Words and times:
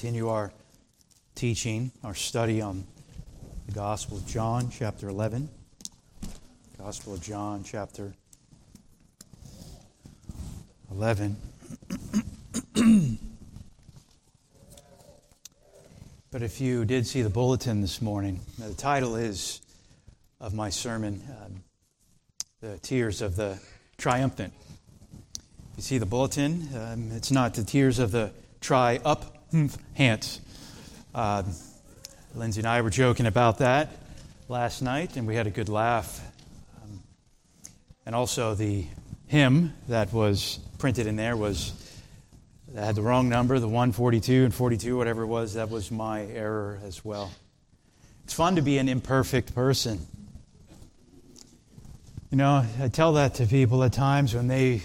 continue 0.00 0.30
our 0.30 0.50
teaching, 1.34 1.92
our 2.02 2.14
study 2.14 2.62
on 2.62 2.86
the 3.66 3.72
Gospel 3.72 4.16
of 4.16 4.26
John, 4.26 4.70
chapter 4.70 5.10
11. 5.10 5.50
Gospel 6.78 7.12
of 7.12 7.20
John, 7.20 7.62
chapter 7.64 8.14
11. 10.90 11.36
but 16.32 16.40
if 16.40 16.62
you 16.62 16.86
did 16.86 17.06
see 17.06 17.20
the 17.20 17.28
bulletin 17.28 17.82
this 17.82 18.00
morning, 18.00 18.40
the 18.58 18.72
title 18.72 19.16
is 19.16 19.60
of 20.40 20.54
my 20.54 20.70
sermon, 20.70 21.22
um, 21.44 21.62
The 22.62 22.78
Tears 22.78 23.20
of 23.20 23.36
the 23.36 23.60
Triumphant. 23.98 24.54
You 25.76 25.82
see 25.82 25.98
the 25.98 26.06
bulletin, 26.06 26.70
um, 26.74 27.12
it's 27.12 27.30
not 27.30 27.52
the 27.52 27.64
tears 27.64 27.98
of 27.98 28.12
the 28.12 28.32
try 28.62 28.98
hands. 29.94 30.40
Uh, 31.14 31.42
Lindsay 32.34 32.60
and 32.60 32.68
I 32.68 32.82
were 32.82 32.90
joking 32.90 33.26
about 33.26 33.58
that 33.58 33.90
last 34.48 34.82
night, 34.82 35.16
and 35.16 35.26
we 35.26 35.34
had 35.34 35.46
a 35.46 35.50
good 35.50 35.68
laugh. 35.68 36.20
Um, 36.82 37.02
and 38.06 38.14
also, 38.14 38.54
the 38.54 38.86
hymn 39.26 39.72
that 39.88 40.12
was 40.12 40.58
printed 40.78 41.06
in 41.06 41.16
there 41.16 41.36
was 41.36 41.72
that 42.72 42.84
had 42.84 42.94
the 42.94 43.02
wrong 43.02 43.28
number, 43.28 43.58
the 43.58 43.66
142 43.66 44.44
and 44.44 44.54
42, 44.54 44.96
whatever 44.96 45.22
it 45.22 45.26
was. 45.26 45.54
That 45.54 45.70
was 45.70 45.90
my 45.90 46.24
error 46.26 46.78
as 46.84 47.04
well. 47.04 47.32
It's 48.24 48.34
fun 48.34 48.56
to 48.56 48.62
be 48.62 48.78
an 48.78 48.88
imperfect 48.88 49.54
person. 49.54 50.06
You 52.30 52.36
know, 52.36 52.64
I 52.80 52.88
tell 52.88 53.14
that 53.14 53.34
to 53.36 53.46
people 53.46 53.82
at 53.82 53.92
times 53.92 54.34
when 54.34 54.46
they 54.46 54.82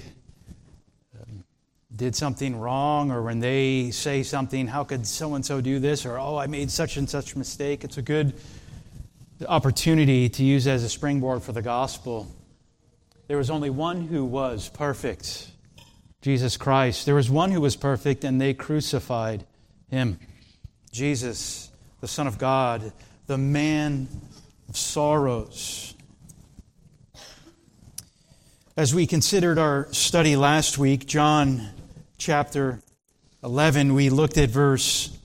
did 1.95 2.15
something 2.15 2.59
wrong 2.59 3.11
or 3.11 3.21
when 3.21 3.39
they 3.39 3.91
say 3.91 4.23
something, 4.23 4.67
how 4.67 4.83
could 4.83 5.07
so 5.07 5.35
and 5.35 5.45
so 5.45 5.61
do 5.61 5.79
this? 5.79 6.05
Or, 6.05 6.19
oh, 6.19 6.37
I 6.37 6.47
made 6.47 6.69
such 6.71 6.97
and 6.97 7.09
such 7.09 7.35
mistake. 7.35 7.83
It's 7.83 7.97
a 7.97 8.01
good 8.01 8.33
opportunity 9.47 10.29
to 10.29 10.43
use 10.43 10.67
as 10.67 10.83
a 10.83 10.89
springboard 10.89 11.43
for 11.43 11.51
the 11.51 11.61
gospel. 11.61 12.31
There 13.27 13.37
was 13.37 13.49
only 13.49 13.69
one 13.69 14.07
who 14.07 14.25
was 14.25 14.69
perfect 14.69 15.51
Jesus 16.25 16.57
Christ. 16.57 17.05
There 17.05 17.13
was 17.13 17.29
one 17.29 17.51
who 17.51 17.61
was 17.61 17.75
perfect, 17.75 18.23
and 18.23 18.41
they 18.41 18.55
crucified 18.55 19.45
him. 19.91 20.17
Jesus, 20.91 21.69
the 22.01 22.07
Son 22.07 22.25
of 22.25 22.39
God, 22.39 22.91
the 23.27 23.37
man 23.37 24.07
of 24.67 24.75
sorrows. 24.75 25.93
As 28.75 28.95
we 28.95 29.05
considered 29.05 29.59
our 29.59 29.87
study 29.93 30.35
last 30.35 30.79
week, 30.79 31.05
John 31.05 31.69
chapter 32.17 32.81
11, 33.43 33.93
we 33.93 34.09
looked 34.09 34.37
at 34.37 34.49
verse, 34.49 35.17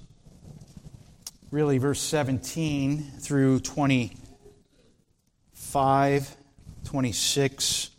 really, 1.50 1.78
verse 1.78 2.00
17 2.00 3.02
through 3.20 3.60
25, 3.60 6.36
26. 6.84 7.90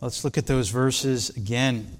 Let's 0.00 0.22
look 0.24 0.38
at 0.38 0.46
those 0.46 0.68
verses 0.68 1.30
again. 1.30 1.96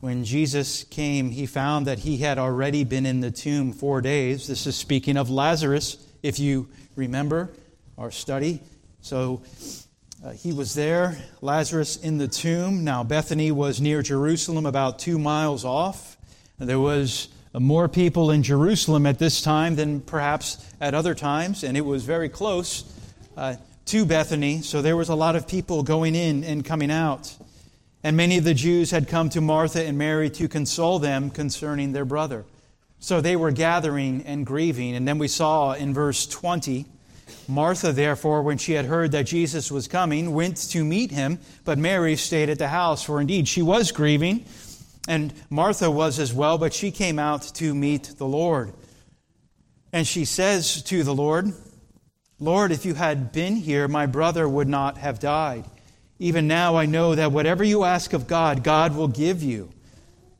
When 0.00 0.24
Jesus 0.24 0.84
came, 0.84 1.30
he 1.30 1.46
found 1.46 1.86
that 1.86 2.00
he 2.00 2.18
had 2.18 2.36
already 2.38 2.84
been 2.84 3.06
in 3.06 3.20
the 3.20 3.30
tomb 3.30 3.72
four 3.72 4.02
days. 4.02 4.46
This 4.46 4.66
is 4.66 4.76
speaking 4.76 5.16
of 5.16 5.30
Lazarus, 5.30 5.96
if 6.22 6.38
you 6.38 6.68
remember 6.94 7.48
our 7.96 8.10
study. 8.10 8.60
So 9.00 9.40
uh, 10.24 10.30
he 10.32 10.52
was 10.52 10.74
there, 10.74 11.18
Lazarus 11.40 11.96
in 11.96 12.18
the 12.18 12.28
tomb. 12.28 12.84
Now, 12.84 13.04
Bethany 13.04 13.52
was 13.52 13.80
near 13.80 14.02
Jerusalem, 14.02 14.66
about 14.66 14.98
two 14.98 15.18
miles 15.18 15.64
off. 15.64 16.16
There 16.58 16.80
was 16.80 17.28
uh, 17.54 17.60
more 17.60 17.88
people 17.88 18.30
in 18.30 18.42
Jerusalem 18.42 19.06
at 19.06 19.18
this 19.18 19.42
time 19.42 19.76
than 19.76 20.00
perhaps 20.00 20.64
at 20.80 20.94
other 20.94 21.14
times, 21.14 21.64
and 21.64 21.76
it 21.76 21.84
was 21.84 22.04
very 22.04 22.28
close 22.28 22.84
uh, 23.36 23.56
to 23.86 24.04
Bethany, 24.04 24.62
so 24.62 24.82
there 24.82 24.96
was 24.96 25.10
a 25.10 25.14
lot 25.14 25.36
of 25.36 25.46
people 25.46 25.82
going 25.82 26.14
in 26.14 26.44
and 26.44 26.64
coming 26.64 26.90
out. 26.90 27.36
And 28.02 28.16
many 28.16 28.38
of 28.38 28.44
the 28.44 28.54
Jews 28.54 28.90
had 28.90 29.08
come 29.08 29.28
to 29.30 29.40
Martha 29.40 29.84
and 29.84 29.98
Mary 29.98 30.30
to 30.30 30.48
console 30.48 30.98
them 30.98 31.30
concerning 31.30 31.92
their 31.92 32.04
brother. 32.04 32.44
So 32.98 33.20
they 33.20 33.36
were 33.36 33.50
gathering 33.50 34.22
and 34.24 34.46
grieving. 34.46 34.94
And 34.96 35.06
then 35.06 35.18
we 35.18 35.28
saw 35.28 35.72
in 35.72 35.92
verse 35.92 36.26
20 36.26 36.86
Martha, 37.48 37.92
therefore, 37.92 38.42
when 38.42 38.58
she 38.58 38.72
had 38.72 38.84
heard 38.84 39.12
that 39.12 39.26
Jesus 39.26 39.70
was 39.70 39.88
coming, 39.88 40.32
went 40.32 40.56
to 40.70 40.84
meet 40.84 41.10
him, 41.10 41.38
but 41.64 41.78
Mary 41.78 42.16
stayed 42.16 42.48
at 42.48 42.58
the 42.58 42.68
house, 42.68 43.02
for 43.02 43.20
indeed 43.20 43.48
she 43.48 43.62
was 43.62 43.92
grieving, 43.92 44.44
and 45.08 45.32
Martha 45.50 45.90
was 45.90 46.18
as 46.18 46.32
well, 46.32 46.58
but 46.58 46.74
she 46.74 46.90
came 46.90 47.18
out 47.18 47.42
to 47.54 47.74
meet 47.74 48.14
the 48.18 48.26
Lord. 48.26 48.72
And 49.92 50.06
she 50.06 50.24
says 50.24 50.82
to 50.82 51.02
the 51.02 51.14
Lord, 51.14 51.52
Lord, 52.38 52.70
if 52.72 52.84
you 52.84 52.94
had 52.94 53.32
been 53.32 53.56
here, 53.56 53.88
my 53.88 54.06
brother 54.06 54.48
would 54.48 54.68
not 54.68 54.98
have 54.98 55.18
died. 55.18 55.64
Even 56.18 56.46
now 56.46 56.76
I 56.76 56.86
know 56.86 57.14
that 57.14 57.32
whatever 57.32 57.64
you 57.64 57.84
ask 57.84 58.12
of 58.12 58.26
God, 58.26 58.62
God 58.62 58.94
will 58.94 59.08
give 59.08 59.42
you. 59.42 59.70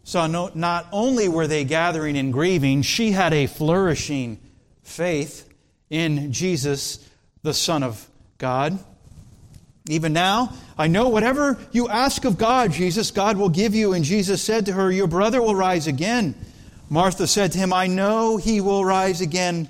So 0.04 0.26
not 0.26 0.86
only 0.92 1.28
were 1.28 1.46
they 1.46 1.64
gathering 1.64 2.16
and 2.16 2.32
grieving, 2.32 2.82
she 2.82 3.12
had 3.12 3.32
a 3.32 3.46
flourishing 3.46 4.38
faith 4.82 5.48
in 5.91 6.32
Jesus, 6.32 7.08
the 7.42 7.54
Son 7.54 7.82
of 7.82 8.08
God. 8.38 8.78
Even 9.88 10.12
now, 10.12 10.52
I 10.76 10.88
know 10.88 11.08
whatever 11.08 11.58
you 11.70 11.88
ask 11.88 12.24
of 12.24 12.38
God, 12.38 12.72
Jesus, 12.72 13.10
God 13.10 13.36
will 13.36 13.48
give 13.48 13.74
you. 13.74 13.92
And 13.92 14.04
Jesus 14.04 14.42
said 14.42 14.66
to 14.66 14.72
her, 14.72 14.91
Your 14.91 15.06
brother 15.06 15.41
will 15.41 15.54
rise 15.54 15.86
again. 15.86 16.34
Martha 16.88 17.26
said 17.26 17.52
to 17.52 17.58
him, 17.58 17.72
I 17.72 17.86
know 17.86 18.36
he 18.36 18.60
will 18.60 18.84
rise 18.84 19.20
again 19.20 19.69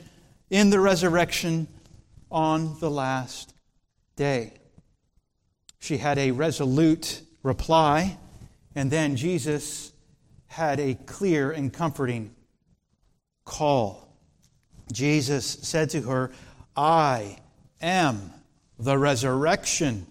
in 0.50 0.70
the 0.70 0.80
resurrection 0.80 1.68
on 2.30 2.78
the 2.80 2.90
last 2.90 3.54
day. 4.16 4.54
She 5.78 5.98
had 5.98 6.18
a 6.18 6.30
resolute 6.32 7.22
reply, 7.42 8.18
and 8.74 8.90
then 8.90 9.16
Jesus 9.16 9.92
had 10.46 10.80
a 10.80 10.94
clear 10.94 11.50
and 11.50 11.72
comforting 11.72 12.34
call. 13.44 14.05
Jesus 14.92 15.46
said 15.46 15.90
to 15.90 16.02
her, 16.02 16.30
I 16.76 17.38
am 17.80 18.32
the 18.78 18.96
resurrection 18.96 20.06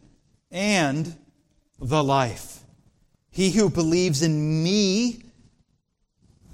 and 0.51 1.15
the 1.79 2.03
life. 2.03 2.59
He 3.31 3.51
who 3.51 3.69
believes 3.69 4.21
in 4.21 4.63
me 4.63 5.23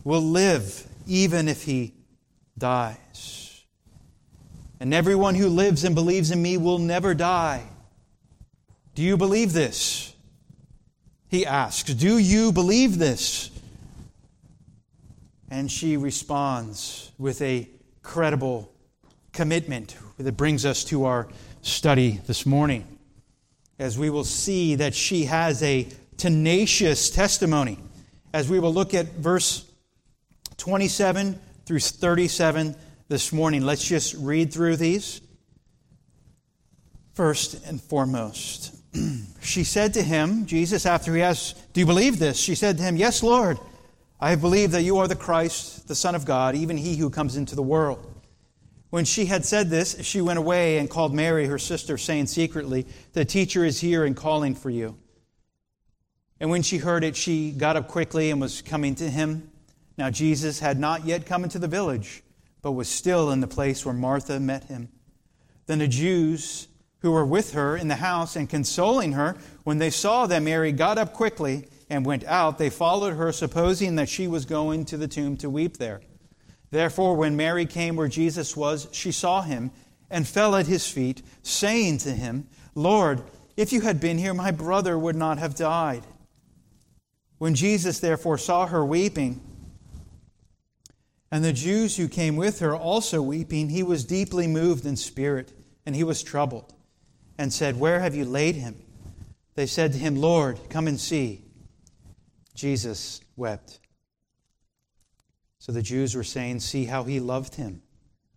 will 0.03 0.21
live 0.21 0.87
even 1.07 1.47
if 1.47 1.63
he 1.63 1.93
dies. 2.57 3.63
And 4.79 4.93
everyone 4.93 5.35
who 5.35 5.47
lives 5.47 5.83
and 5.83 5.93
believes 5.93 6.31
in 6.31 6.41
me 6.41 6.57
will 6.57 6.79
never 6.79 7.13
die. 7.13 7.63
Do 8.95 9.03
you 9.03 9.15
believe 9.15 9.53
this? 9.53 10.13
He 11.29 11.45
asks, 11.45 11.93
Do 11.93 12.17
you 12.17 12.51
believe 12.51 12.97
this? 12.97 13.51
And 15.49 15.71
she 15.71 15.97
responds 15.97 17.11
with 17.17 17.41
a 17.41 17.69
credible 18.03 18.71
commitment 19.33 19.95
that 20.17 20.33
brings 20.33 20.65
us 20.65 20.83
to 20.85 21.05
our 21.05 21.27
study 21.61 22.19
this 22.27 22.45
morning. 22.45 22.97
As 23.79 23.97
we 23.97 24.09
will 24.09 24.23
see 24.23 24.75
that 24.75 24.93
she 24.93 25.25
has 25.25 25.63
a 25.63 25.87
tenacious 26.17 27.09
testimony. 27.09 27.79
As 28.33 28.47
we 28.47 28.59
will 28.59 28.73
look 28.73 28.93
at 28.93 29.07
verse 29.13 29.65
27 30.57 31.39
through 31.65 31.79
37 31.79 32.75
this 33.07 33.33
morning, 33.33 33.63
let's 33.63 33.83
just 33.83 34.13
read 34.13 34.53
through 34.53 34.75
these. 34.75 35.19
First 37.15 37.65
and 37.65 37.81
foremost, 37.81 38.75
she 39.41 39.63
said 39.63 39.95
to 39.95 40.03
him, 40.03 40.45
Jesus, 40.45 40.85
after 40.85 41.15
he 41.15 41.23
asked, 41.23 41.73
Do 41.73 41.79
you 41.79 41.87
believe 41.87 42.19
this? 42.19 42.39
She 42.39 42.53
said 42.53 42.77
to 42.77 42.83
him, 42.83 42.97
Yes, 42.97 43.23
Lord. 43.23 43.57
I 44.21 44.35
believe 44.35 44.71
that 44.71 44.83
you 44.83 44.99
are 44.99 45.07
the 45.07 45.15
Christ, 45.15 45.87
the 45.87 45.95
Son 45.95 46.13
of 46.13 46.25
God, 46.25 46.53
even 46.53 46.77
he 46.77 46.95
who 46.95 47.09
comes 47.09 47.35
into 47.35 47.55
the 47.55 47.63
world. 47.63 48.05
When 48.91 49.03
she 49.03 49.25
had 49.25 49.45
said 49.45 49.69
this, 49.69 49.99
she 50.03 50.21
went 50.21 50.37
away 50.37 50.77
and 50.77 50.89
called 50.89 51.13
Mary, 51.13 51.47
her 51.47 51.57
sister, 51.57 51.97
saying 51.97 52.27
secretly, 52.27 52.85
The 53.13 53.25
teacher 53.25 53.65
is 53.65 53.79
here 53.79 54.05
and 54.05 54.15
calling 54.15 54.53
for 54.53 54.69
you. 54.69 54.97
And 56.39 56.51
when 56.51 56.61
she 56.61 56.77
heard 56.77 57.03
it, 57.03 57.15
she 57.15 57.51
got 57.51 57.75
up 57.75 57.87
quickly 57.87 58.29
and 58.29 58.39
was 58.39 58.61
coming 58.61 58.93
to 58.95 59.09
him. 59.09 59.49
Now, 59.97 60.11
Jesus 60.11 60.59
had 60.59 60.79
not 60.79 61.05
yet 61.05 61.25
come 61.25 61.43
into 61.43 61.57
the 61.57 61.67
village, 61.67 62.21
but 62.61 62.73
was 62.73 62.89
still 62.89 63.31
in 63.31 63.39
the 63.39 63.47
place 63.47 63.85
where 63.85 63.93
Martha 63.93 64.39
met 64.39 64.65
him. 64.65 64.89
Then 65.65 65.79
the 65.79 65.87
Jews 65.87 66.67
who 66.99 67.11
were 67.11 67.25
with 67.25 67.53
her 67.53 67.75
in 67.75 67.87
the 67.87 67.95
house 67.95 68.35
and 68.35 68.49
consoling 68.49 69.13
her, 69.13 69.35
when 69.63 69.79
they 69.79 69.89
saw 69.89 70.27
that 70.27 70.43
Mary 70.43 70.71
got 70.71 70.97
up 70.97 71.13
quickly, 71.13 71.67
and 71.91 72.05
went 72.05 72.23
out, 72.23 72.57
they 72.57 72.69
followed 72.69 73.15
her, 73.15 73.33
supposing 73.33 73.97
that 73.97 74.07
she 74.07 74.25
was 74.25 74.45
going 74.45 74.85
to 74.85 74.95
the 74.95 75.09
tomb 75.09 75.35
to 75.35 75.49
weep 75.49 75.75
there. 75.75 75.99
Therefore, 76.69 77.17
when 77.17 77.35
Mary 77.35 77.65
came 77.65 77.97
where 77.97 78.07
Jesus 78.07 78.55
was, 78.55 78.87
she 78.93 79.11
saw 79.11 79.41
him 79.41 79.71
and 80.09 80.25
fell 80.25 80.55
at 80.55 80.67
his 80.67 80.87
feet, 80.87 81.21
saying 81.43 81.97
to 81.99 82.11
him, 82.11 82.47
Lord, 82.75 83.21
if 83.57 83.73
you 83.73 83.81
had 83.81 83.99
been 83.99 84.17
here, 84.17 84.33
my 84.33 84.51
brother 84.51 84.97
would 84.97 85.17
not 85.17 85.37
have 85.37 85.53
died. 85.53 86.03
When 87.39 87.55
Jesus 87.55 87.99
therefore 87.99 88.37
saw 88.37 88.67
her 88.67 88.85
weeping, 88.85 89.41
And 91.29 91.43
the 91.43 91.51
Jews 91.51 91.97
who 91.97 92.07
came 92.07 92.37
with 92.37 92.59
her 92.59 92.73
also 92.73 93.21
weeping, 93.21 93.67
he 93.67 93.83
was 93.83 94.05
deeply 94.05 94.47
moved 94.47 94.85
in 94.85 94.95
spirit, 94.95 95.51
and 95.85 95.93
he 95.93 96.05
was 96.05 96.23
troubled, 96.23 96.73
and 97.37 97.51
said, 97.51 97.77
Where 97.77 97.99
have 97.99 98.15
you 98.15 98.23
laid 98.23 98.55
him? 98.55 98.81
They 99.55 99.65
said 99.65 99.91
to 99.91 99.99
him, 99.99 100.15
Lord, 100.15 100.57
come 100.69 100.87
and 100.87 100.97
see. 100.97 101.50
Jesus 102.61 103.21
wept. 103.35 103.79
So 105.57 105.71
the 105.71 105.81
Jews 105.81 106.13
were 106.13 106.23
saying, 106.23 106.59
See 106.59 106.85
how 106.85 107.05
he 107.05 107.19
loved 107.19 107.55
him. 107.55 107.81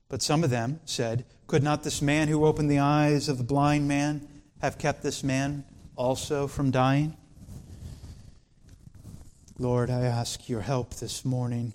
But 0.08 0.22
some 0.22 0.42
of 0.42 0.48
them 0.48 0.80
said, 0.86 1.26
Could 1.46 1.62
not 1.62 1.82
this 1.82 2.00
man 2.00 2.28
who 2.28 2.46
opened 2.46 2.70
the 2.70 2.78
eyes 2.78 3.28
of 3.28 3.36
the 3.36 3.44
blind 3.44 3.86
man 3.86 4.26
have 4.62 4.78
kept 4.78 5.02
this 5.02 5.22
man 5.22 5.66
also 5.94 6.46
from 6.46 6.70
dying? 6.70 7.18
Lord, 9.58 9.90
I 9.90 10.06
ask 10.06 10.48
your 10.48 10.62
help 10.62 10.94
this 10.94 11.26
morning 11.26 11.74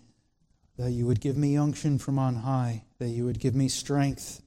that 0.79 0.89
you 0.89 1.05
would 1.05 1.21
give 1.21 1.37
me 1.37 1.55
unction 1.55 1.99
from 1.99 2.17
on 2.17 2.37
high, 2.37 2.83
that 2.97 3.09
you 3.09 3.25
would 3.25 3.39
give 3.39 3.53
me 3.53 3.67
strength, 3.67 4.41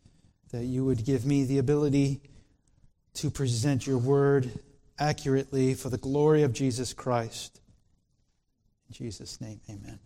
that 0.50 0.64
you 0.64 0.84
would 0.84 1.04
give 1.04 1.24
me 1.24 1.44
the 1.44 1.58
ability 1.58 2.20
to 3.14 3.30
present 3.30 3.86
your 3.86 3.98
word 3.98 4.50
accurately 4.98 5.74
for 5.74 5.88
the 5.88 5.98
glory 5.98 6.42
of 6.42 6.52
Jesus 6.52 6.92
Christ. 6.92 7.60
Jesus' 8.92 9.40
name, 9.40 9.60
amen. 9.68 9.98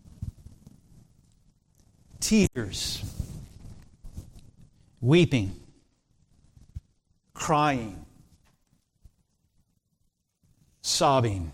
Tears, 2.21 3.05
weeping, 5.01 5.55
crying, 7.35 8.07
sobbing, 10.83 11.53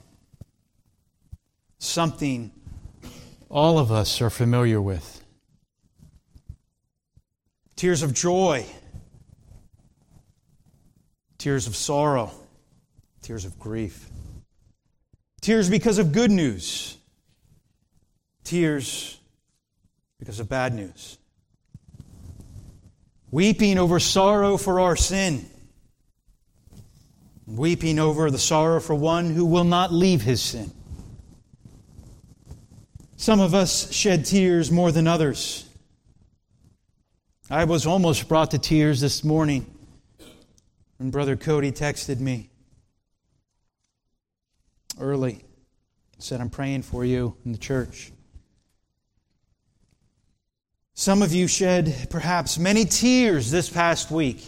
something 1.79 2.53
all 3.53 3.79
of 3.79 3.93
us 3.93 4.23
are 4.23 4.31
familiar 4.31 4.81
with. 4.81 5.23
Tears 7.77 8.03
of 8.03 8.15
joy, 8.15 8.65
tears 11.37 11.67
of 11.67 11.77
sorrow, 11.77 12.31
tears 13.21 13.45
of 13.45 13.59
grief, 13.59 14.09
tears 15.43 15.69
because 15.69 15.99
of 15.99 16.13
good 16.13 16.31
news, 16.31 16.97
tears 18.45 19.19
because 20.19 20.41
of 20.41 20.49
bad 20.49 20.75
news, 20.75 21.19
weeping 23.31 23.79
over 23.79 23.99
sorrow 23.99 24.57
for 24.57 24.81
our 24.81 24.97
sin, 24.97 25.45
weeping 27.47 27.99
over 27.99 28.31
the 28.31 28.39
sorrow 28.39 28.81
for 28.81 28.95
one 28.95 29.31
who 29.31 29.45
will 29.45 29.65
not 29.65 29.93
leave 29.93 30.23
his 30.23 30.41
sin. 30.41 30.71
Some 33.17 33.41
of 33.41 33.55
us 33.55 33.93
shed 33.93 34.25
tears 34.25 34.71
more 34.71 34.91
than 34.91 35.07
others. 35.07 35.69
I 37.49 37.65
was 37.65 37.87
almost 37.87 38.29
brought 38.29 38.51
to 38.53 38.59
tears 38.59 39.01
this 39.01 39.23
morning 39.23 39.67
when 40.97 41.11
Brother 41.11 41.37
Cody 41.37 41.71
texted 41.71 42.19
me 42.19 42.51
early. 44.99 45.45
Said, 46.19 46.41
I'm 46.41 46.51
praying 46.51 46.83
for 46.83 47.05
you 47.05 47.37
in 47.45 47.53
the 47.53 47.59
church. 47.59 48.13
Some 50.95 51.23
of 51.23 51.33
you 51.33 51.47
shed 51.47 52.09
perhaps 52.11 52.59
many 52.59 52.85
tears 52.85 53.51
this 53.51 53.69
past 53.69 54.11
week. 54.11 54.45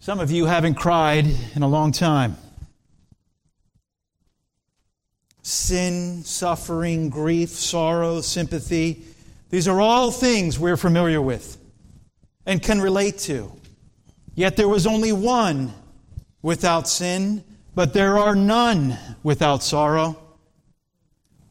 Some 0.00 0.20
of 0.20 0.30
you 0.30 0.46
haven't 0.46 0.74
cried 0.74 1.26
in 1.54 1.62
a 1.62 1.68
long 1.68 1.92
time. 1.92 2.36
sin, 5.42 6.22
suffering, 6.22 7.10
grief, 7.10 7.50
sorrow, 7.50 8.20
sympathy. 8.20 9.02
These 9.50 9.68
are 9.68 9.80
all 9.80 10.10
things 10.10 10.58
we're 10.58 10.76
familiar 10.76 11.20
with 11.20 11.58
and 12.46 12.62
can 12.62 12.80
relate 12.80 13.18
to. 13.18 13.52
Yet 14.34 14.56
there 14.56 14.68
was 14.68 14.86
only 14.86 15.12
one 15.12 15.72
without 16.40 16.88
sin, 16.88 17.44
but 17.74 17.92
there 17.92 18.18
are 18.18 18.34
none 18.34 18.96
without 19.22 19.62
sorrow. 19.62 20.16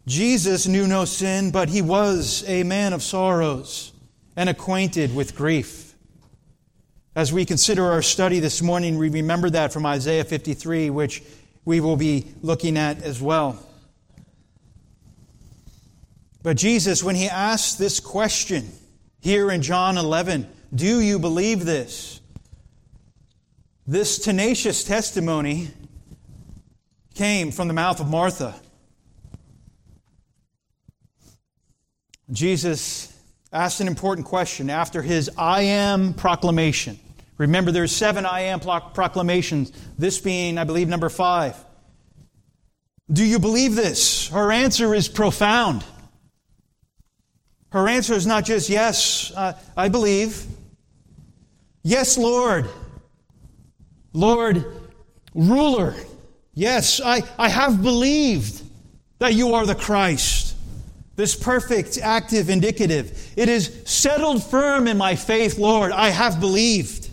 Jesus 0.08 0.68
knew 0.68 0.88
no 0.88 1.06
sin, 1.06 1.52
but 1.52 1.70
he 1.70 1.82
was 1.82 2.44
a 2.48 2.64
man 2.64 2.94
of 2.94 3.04
sorrows 3.04 3.92
and 4.36 4.50
acquainted 4.50 5.16
with 5.16 5.36
grief. 5.36 5.94
As 7.16 7.32
we 7.32 7.46
consider 7.46 7.86
our 7.92 8.02
study 8.02 8.40
this 8.40 8.62
morning, 8.62 8.98
we 8.98 9.10
remember 9.10 9.50
that 9.50 9.74
from 9.74 9.86
Isaiah 9.86 10.24
53, 10.24 10.90
which 10.90 11.22
we 11.66 11.80
will 11.80 11.98
be 11.98 12.26
looking 12.42 12.78
at 12.78 13.04
as 13.04 13.22
well. 13.22 13.64
But 16.42 16.58
Jesus, 16.58 17.04
when 17.04 17.16
he 17.16 17.28
asked 17.28 17.78
this 17.78 18.00
question 18.00 18.72
here 19.20 19.52
in 19.52 19.62
John 19.62 19.98
11, 19.98 20.50
do 20.74 21.00
you 21.00 21.20
believe 21.20 21.66
this? 21.66 22.22
This 23.86 24.18
tenacious 24.18 24.84
testimony 24.84 25.70
came 27.14 27.52
from 27.52 27.68
the 27.68 27.74
mouth 27.74 28.00
of 28.00 28.10
Martha. 28.10 28.56
Jesus 32.32 33.14
asked 33.52 33.82
an 33.82 33.88
important 33.88 34.26
question 34.26 34.70
after 34.70 35.02
his 35.02 35.30
I 35.38 35.64
am 35.64 36.14
proclamation. 36.14 37.00
Remember, 37.38 37.72
there's 37.72 37.94
seven 37.94 38.26
I 38.26 38.42
am 38.42 38.60
proclamations, 38.60 39.72
this 39.98 40.20
being, 40.20 40.58
I 40.58 40.64
believe, 40.64 40.88
number 40.88 41.10
five. 41.10 41.56
Do 43.12 43.26
you 43.26 43.40
believe 43.40 43.76
this? 43.76 44.30
Her 44.30 44.52
answer 44.52 44.94
is 44.94 45.08
profound. 45.08 45.84
Her 47.72 47.88
answer 47.88 48.14
is 48.14 48.28
not 48.28 48.46
just, 48.46 48.70
yes, 48.70 49.32
uh, 49.36 49.54
I 49.76 49.90
believe. 49.90 50.46
Yes, 51.84 52.18
Lord. 52.18 52.70
Lord, 54.14 54.66
ruler. 55.34 55.96
Yes, 56.54 57.02
I, 57.04 57.24
I 57.38 57.50
have 57.50 57.82
believed 57.82 58.62
that 59.20 59.34
you 59.34 59.56
are 59.56 59.66
the 59.66 59.76
Christ. 59.76 60.41
This 61.22 61.36
perfect, 61.36 62.00
active 62.00 62.50
indicative. 62.50 63.32
It 63.38 63.48
is 63.48 63.84
settled 63.86 64.44
firm 64.44 64.88
in 64.88 64.98
my 64.98 65.16
faith, 65.16 65.60
Lord. 65.60 65.92
I 65.92 66.10
have 66.10 66.40
believed. 66.40 67.10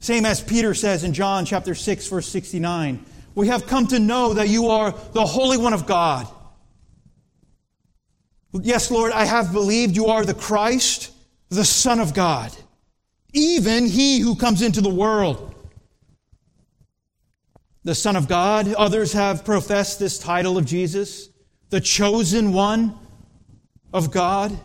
Same 0.00 0.26
as 0.26 0.42
Peter 0.42 0.74
says 0.74 1.02
in 1.02 1.14
John 1.14 1.44
chapter 1.46 1.74
6, 1.74 2.06
verse 2.08 2.28
69. 2.28 3.04
We 3.34 3.48
have 3.48 3.66
come 3.66 3.86
to 3.88 3.98
know 3.98 4.34
that 4.34 4.48
you 4.48 4.68
are 4.68 4.92
the 5.12 5.24
Holy 5.24 5.56
One 5.56 5.72
of 5.72 5.86
God 5.86 6.28
Yes, 8.52 8.90
Lord, 8.90 9.12
I 9.12 9.24
have 9.24 9.52
believed 9.52 9.94
you 9.94 10.06
are 10.06 10.24
the 10.24 10.34
Christ, 10.34 11.12
the 11.50 11.64
Son 11.64 12.00
of 12.00 12.14
God, 12.14 12.50
even 13.32 13.86
he 13.86 14.20
who 14.20 14.36
comes 14.36 14.62
into 14.62 14.80
the 14.80 14.88
world. 14.88 15.54
The 17.84 17.94
Son 17.94 18.16
of 18.16 18.28
God, 18.28 18.72
others 18.74 19.12
have 19.12 19.44
professed 19.44 19.98
this 19.98 20.18
title 20.18 20.56
of 20.56 20.64
Jesus, 20.64 21.28
the 21.70 21.80
chosen 21.80 22.52
one 22.52 22.98
of 23.92 24.10
God. 24.10 24.58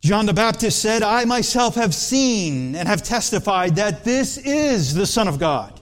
John 0.00 0.26
the 0.26 0.34
Baptist 0.34 0.80
said, 0.80 1.02
I 1.02 1.24
myself 1.24 1.76
have 1.76 1.94
seen 1.94 2.74
and 2.74 2.88
have 2.88 3.02
testified 3.02 3.76
that 3.76 4.04
this 4.04 4.36
is 4.36 4.94
the 4.94 5.06
Son 5.06 5.28
of 5.28 5.38
God. 5.38 5.80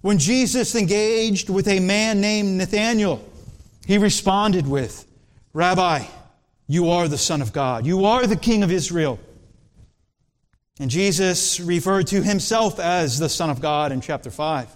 When 0.00 0.18
Jesus 0.18 0.74
engaged 0.74 1.48
with 1.48 1.68
a 1.68 1.80
man 1.80 2.20
named 2.20 2.58
Nathanael, 2.58 3.22
he 3.86 3.98
responded 3.98 4.66
with, 4.66 5.06
Rabbi, 5.52 6.04
you 6.66 6.90
are 6.90 7.08
the 7.08 7.18
Son 7.18 7.42
of 7.42 7.52
God. 7.52 7.84
You 7.84 8.06
are 8.06 8.26
the 8.26 8.36
King 8.36 8.62
of 8.62 8.72
Israel. 8.72 9.18
And 10.80 10.90
Jesus 10.90 11.60
referred 11.60 12.06
to 12.08 12.22
himself 12.22 12.80
as 12.80 13.18
the 13.18 13.28
Son 13.28 13.50
of 13.50 13.60
God 13.60 13.92
in 13.92 14.00
chapter 14.00 14.30
5. 14.30 14.74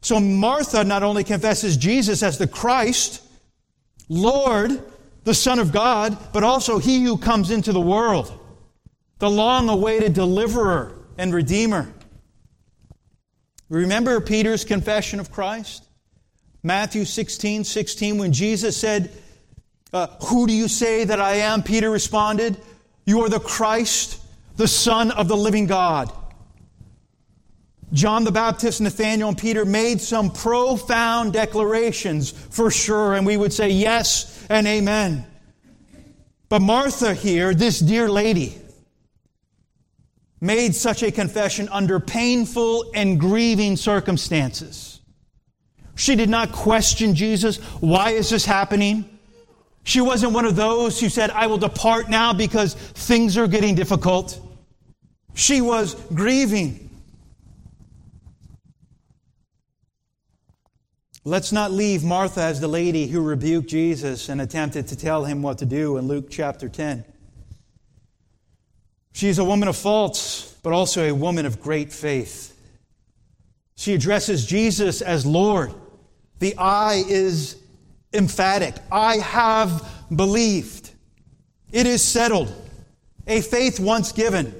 So 0.00 0.20
Martha 0.20 0.84
not 0.84 1.02
only 1.02 1.24
confesses 1.24 1.76
Jesus 1.76 2.22
as 2.22 2.38
the 2.38 2.46
Christ, 2.46 3.22
Lord, 4.08 4.82
the 5.24 5.34
Son 5.34 5.58
of 5.58 5.72
God, 5.72 6.16
but 6.32 6.44
also 6.44 6.78
he 6.78 7.02
who 7.02 7.18
comes 7.18 7.50
into 7.50 7.72
the 7.72 7.80
world, 7.80 8.32
the 9.18 9.30
long 9.30 9.68
awaited 9.68 10.12
deliverer 10.12 10.96
and 11.18 11.34
redeemer. 11.34 11.92
Remember 13.68 14.20
Peter's 14.20 14.64
confession 14.64 15.18
of 15.18 15.32
Christ? 15.32 15.84
Matthew 16.62 17.04
16, 17.04 17.64
16, 17.64 18.18
when 18.18 18.32
Jesus 18.32 18.76
said, 18.76 19.10
uh, 19.92 20.08
Who 20.26 20.46
do 20.46 20.52
you 20.52 20.68
say 20.68 21.04
that 21.04 21.20
I 21.20 21.36
am? 21.36 21.62
Peter 21.62 21.90
responded, 21.90 22.56
You 23.04 23.22
are 23.22 23.28
the 23.28 23.40
Christ, 23.40 24.20
the 24.56 24.68
Son 24.68 25.10
of 25.10 25.28
the 25.28 25.36
living 25.36 25.66
God. 25.66 26.12
John 27.92 28.24
the 28.24 28.32
Baptist, 28.32 28.80
Nathanael, 28.80 29.28
and 29.28 29.38
Peter 29.38 29.64
made 29.64 30.00
some 30.00 30.30
profound 30.30 31.32
declarations 31.32 32.30
for 32.30 32.70
sure, 32.70 33.14
and 33.14 33.24
we 33.24 33.36
would 33.36 33.52
say 33.52 33.70
yes 33.70 34.44
and 34.50 34.66
amen. 34.66 35.24
But 36.48 36.62
Martha 36.62 37.14
here, 37.14 37.54
this 37.54 37.78
dear 37.80 38.08
lady, 38.08 38.56
made 40.40 40.74
such 40.74 41.02
a 41.02 41.10
confession 41.10 41.68
under 41.70 41.98
painful 41.98 42.90
and 42.94 43.18
grieving 43.18 43.76
circumstances. 43.76 45.00
She 45.94 46.14
did 46.14 46.28
not 46.28 46.52
question 46.52 47.14
Jesus. 47.14 47.56
Why 47.80 48.10
is 48.10 48.30
this 48.30 48.44
happening? 48.44 49.18
She 49.84 50.00
wasn't 50.00 50.32
one 50.32 50.44
of 50.44 50.56
those 50.56 51.00
who 51.00 51.08
said, 51.08 51.30
I 51.30 51.46
will 51.46 51.58
depart 51.58 52.10
now 52.10 52.32
because 52.32 52.74
things 52.74 53.38
are 53.38 53.46
getting 53.46 53.74
difficult. 53.74 54.40
She 55.34 55.60
was 55.60 55.94
grieving. 56.12 56.85
Let's 61.26 61.50
not 61.50 61.72
leave 61.72 62.04
Martha 62.04 62.40
as 62.40 62.60
the 62.60 62.68
lady 62.68 63.08
who 63.08 63.20
rebuked 63.20 63.68
Jesus 63.68 64.28
and 64.28 64.40
attempted 64.40 64.86
to 64.86 64.96
tell 64.96 65.24
him 65.24 65.42
what 65.42 65.58
to 65.58 65.66
do 65.66 65.96
in 65.96 66.06
Luke 66.06 66.26
chapter 66.30 66.68
10. 66.68 67.04
She's 69.10 69.40
a 69.40 69.44
woman 69.44 69.66
of 69.66 69.76
faults, 69.76 70.54
but 70.62 70.72
also 70.72 71.02
a 71.02 71.12
woman 71.12 71.44
of 71.44 71.60
great 71.60 71.92
faith. 71.92 72.56
She 73.74 73.92
addresses 73.92 74.46
Jesus 74.46 75.02
as 75.02 75.26
Lord. 75.26 75.74
The 76.38 76.56
I 76.58 77.02
is 77.08 77.56
emphatic. 78.12 78.76
I 78.92 79.16
have 79.16 80.06
believed. 80.14 80.92
It 81.72 81.88
is 81.88 82.02
settled. 82.02 82.54
A 83.26 83.40
faith 83.40 83.80
once 83.80 84.12
given 84.12 84.54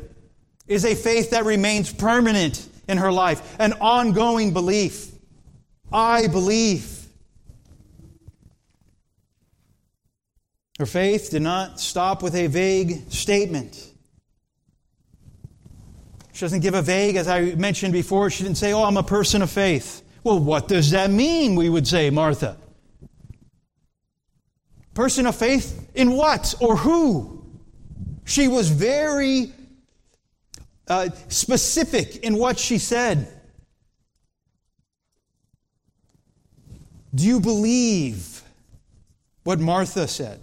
is 0.67 0.85
a 0.85 0.97
faith 0.97 1.31
that 1.31 1.45
remains 1.45 1.93
permanent 1.93 2.69
in 2.89 2.99
her 2.99 3.13
life, 3.13 3.55
an 3.61 3.75
ongoing 3.75 4.53
belief. 4.53 5.13
I 5.93 6.27
believe. 6.27 7.07
Her 10.79 10.87
faith 10.87 11.31
did 11.31 11.43
not 11.43 11.81
stop 11.81 12.23
with 12.23 12.35
a 12.35 12.49
vague 12.49 13.11
statement. 13.11 13.93
She 16.33 16.41
doesn't 16.41 16.61
give 16.61 16.75
a 16.75 16.83
vague, 16.83 17.17
as 17.17 17.29
I 17.29 17.55
mentioned 17.55 17.95
before, 17.95 18.29
she 18.29 18.43
didn't 18.43 18.59
say, 18.59 18.75
Oh, 18.75 18.85
I'm 18.85 18.99
a 18.99 19.03
person 19.03 19.41
of 19.41 19.51
faith. 19.51 20.03
Well, 20.23 20.39
what 20.39 20.69
does 20.69 20.91
that 20.91 21.11
mean, 21.11 21.55
we 21.55 21.71
would 21.71 21.87
say, 21.87 22.11
Martha? 22.11 22.59
Person 24.93 25.27
of 25.27 25.37
faith 25.37 25.89
in 25.95 26.13
what 26.13 26.55
or 26.61 26.77
who? 26.77 27.43
She 28.25 28.49
was 28.49 28.69
very 28.69 29.53
uh, 30.89 31.11
specific 31.29 32.17
in 32.17 32.37
what 32.37 32.59
she 32.59 32.77
said. 32.79 33.36
Do 37.17 37.25
you 37.25 37.41
believe 37.41 38.43
what 39.43 39.59
Martha 39.59 40.07
said? 40.07 40.39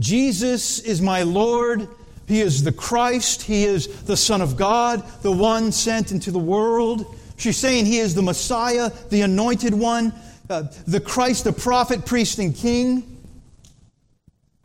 Jesus 0.00 0.80
is 0.80 1.00
my 1.00 1.22
Lord 1.22 1.88
he 2.26 2.40
is 2.40 2.62
the 2.62 2.72
Christ. 2.72 3.42
He 3.42 3.64
is 3.64 3.86
the 4.02 4.16
Son 4.16 4.40
of 4.40 4.56
God, 4.56 5.04
the 5.22 5.32
one 5.32 5.72
sent 5.72 6.10
into 6.10 6.30
the 6.30 6.38
world. 6.38 7.16
She's 7.36 7.56
saying 7.56 7.86
he 7.86 7.98
is 7.98 8.14
the 8.14 8.22
Messiah, 8.22 8.90
the 9.10 9.22
anointed 9.22 9.74
one, 9.74 10.12
uh, 10.50 10.64
the 10.86 11.00
Christ, 11.00 11.44
the 11.44 11.52
prophet, 11.52 12.04
priest, 12.04 12.38
and 12.38 12.54
king. 12.54 13.20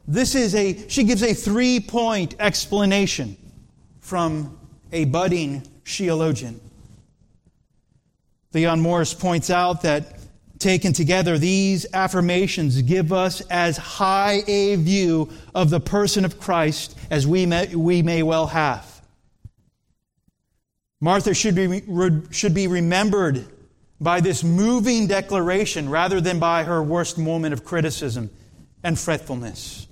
This 0.07 0.36
is 0.36 0.55
a, 0.55 0.88
she 0.89 1.03
gives 1.03 1.21
a 1.21 1.33
three 1.33 1.79
point 1.79 2.36
explanation 2.39 3.38
from 4.00 4.57
a 4.91 5.05
budding 5.05 5.62
theologian. 5.86 6.60
Leon 8.53 8.79
Morris 8.79 9.13
points 9.13 9.50
out 9.50 9.84
that 9.84 10.17
Taken 10.62 10.93
together, 10.93 11.39
these 11.39 11.88
affirmations 11.91 12.79
give 12.84 13.12
us 13.12 13.41
as 13.50 13.77
high 13.77 14.43
a 14.46 14.75
view 14.75 15.31
of 15.55 15.72
the 15.72 15.79
person 15.79 16.24
of 16.24 16.39
Christ 16.39 16.96
as 17.10 17.25
we 17.25 17.48
may, 17.48 17.74
we 17.74 18.03
may 18.03 18.22
well 18.22 18.46
have. 18.46 19.01
Martha 21.00 21.34
should 21.34 21.55
be, 21.55 21.81
should 22.29 22.53
be 22.53 22.67
remembered 22.67 23.48
by 24.00 24.20
this 24.20 24.43
moving 24.43 25.08
declaration 25.08 25.89
rather 25.89 26.22
than 26.22 26.38
by 26.38 26.63
her 26.63 26.84
worst 26.84 27.17
moment 27.17 27.53
of 27.53 27.65
criticism 27.65 28.29
and 28.84 29.00
fretfulness. 29.00 29.88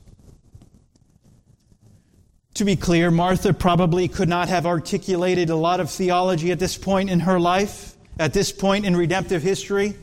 To 2.54 2.64
be 2.64 2.76
clear, 2.76 3.10
Martha 3.10 3.56
probably 3.56 4.08
could 4.08 4.30
not 4.30 4.50
have 4.50 4.68
articulated 4.68 5.50
a 5.50 5.56
lot 5.56 5.80
of 5.80 5.90
theology 5.90 6.52
at 6.52 6.60
this 6.60 6.78
point 6.78 7.10
in 7.10 7.22
her 7.22 7.40
life, 7.40 7.96
at 8.20 8.34
this 8.34 8.52
point 8.52 8.86
in 8.86 8.96
redemptive 8.96 9.42
history. 9.42 9.96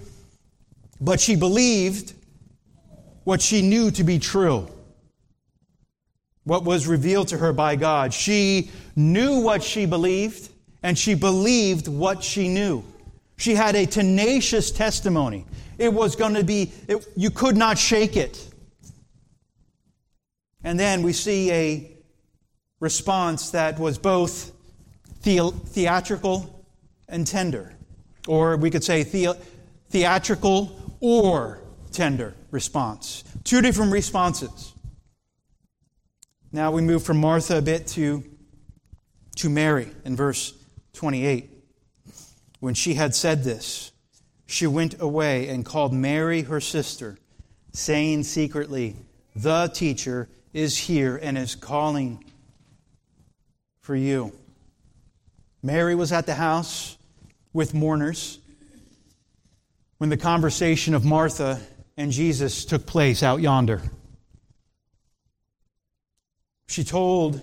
But 1.01 1.21
she 1.21 1.37
believed 1.37 2.15
what 3.25 3.43
she 3.43 3.61
knew 3.61 3.91
to 3.93 4.03
be 4.03 4.19
true, 4.19 4.67
what 6.45 6.65
was 6.65 6.87
revealed 6.87 7.29
to 7.29 7.39
her 7.39 7.53
by 7.53 7.77
God. 7.77 8.15
She 8.15 8.71
knew 8.97 9.41
what 9.41 9.63
she 9.63 9.85
believed, 9.85 10.51
and 10.83 10.99
she 10.99 11.15
believed 11.15 11.87
what 11.87 12.25
she 12.25 12.49
knew. 12.49 12.83
She 13.37 13.55
had 13.55 13.77
a 13.77 13.85
tenacious 13.85 14.71
testimony. 14.71 15.45
It 15.77 15.93
was 15.93 16.17
going 16.17 16.35
to 16.35 16.45
be, 16.45 16.73
it, 16.89 17.07
you 17.17 17.31
could 17.31 17.57
not 17.57 17.77
shake 17.77 18.17
it. 18.17 18.43
And 20.65 20.81
then 20.81 21.03
we 21.03 21.13
see 21.13 21.53
a 21.53 21.97
response 22.81 23.51
that 23.51 23.79
was 23.79 23.99
both 23.99 24.53
the, 25.23 25.53
theatrical 25.67 26.65
and 27.09 27.27
tender. 27.27 27.76
Or 28.27 28.57
we 28.57 28.71
could 28.71 28.85
say 28.85 29.03
the, 29.03 29.37
theatrical 29.91 30.97
or 31.01 31.61
tender 31.93 32.35
response. 32.51 33.25
Two 33.45 33.61
different 33.61 33.93
responses. 33.93 34.73
Now 36.53 36.71
we 36.71 36.83
move 36.83 37.03
from 37.03 37.19
Martha 37.19 37.59
a 37.59 37.63
bit 37.63 37.87
to, 37.89 38.25
to 39.37 39.51
Mary 39.51 39.89
in 40.05 40.17
verse 40.17 40.55
28. 40.95 41.51
When 42.61 42.75
she 42.75 42.95
had 42.95 43.15
said 43.15 43.45
this, 43.45 43.93
she 44.47 44.67
went 44.67 45.01
away 45.01 45.49
and 45.49 45.65
called 45.65 45.93
Mary 45.93 46.43
her 46.43 46.61
sister, 46.61 47.19
saying 47.73 48.23
secretly, 48.23 48.97
The 49.35 49.69
teacher 49.69 50.29
is 50.53 50.79
here 50.79 51.17
and 51.17 51.37
is 51.37 51.55
calling 51.55 52.25
for 53.81 53.95
you. 53.95 54.33
Mary 55.63 55.95
was 55.95 56.13
at 56.13 56.27
the 56.27 56.35
house 56.35 56.97
with 57.57 57.73
mourners 57.73 58.39
when 59.97 60.11
the 60.11 60.17
conversation 60.19 60.93
of 60.95 61.07
Martha 61.07 61.59
and 61.97 62.13
Jesus 62.13 62.67
took 62.67 62.85
place 62.85 63.23
out 63.23 63.41
yonder. 63.41 63.81
She 66.69 66.85
told 66.85 67.41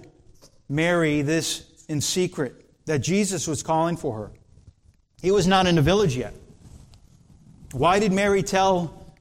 Mary 0.70 1.24
this 1.24 1.84
in 1.89 2.00
secret 2.00 2.53
that 2.86 3.00
Jesus 3.00 3.48
was 3.48 3.63
calling 3.63 3.98
for 3.98 4.15
her. 4.20 4.32
He 5.20 5.32
was 5.32 5.48
not 5.48 5.65
in 5.65 5.75
the 5.75 5.82
village 5.82 6.15
yet. 6.15 6.36
Why 7.72 7.98
did 7.98 8.12
Mary 8.12 8.43
tell, 8.43 9.15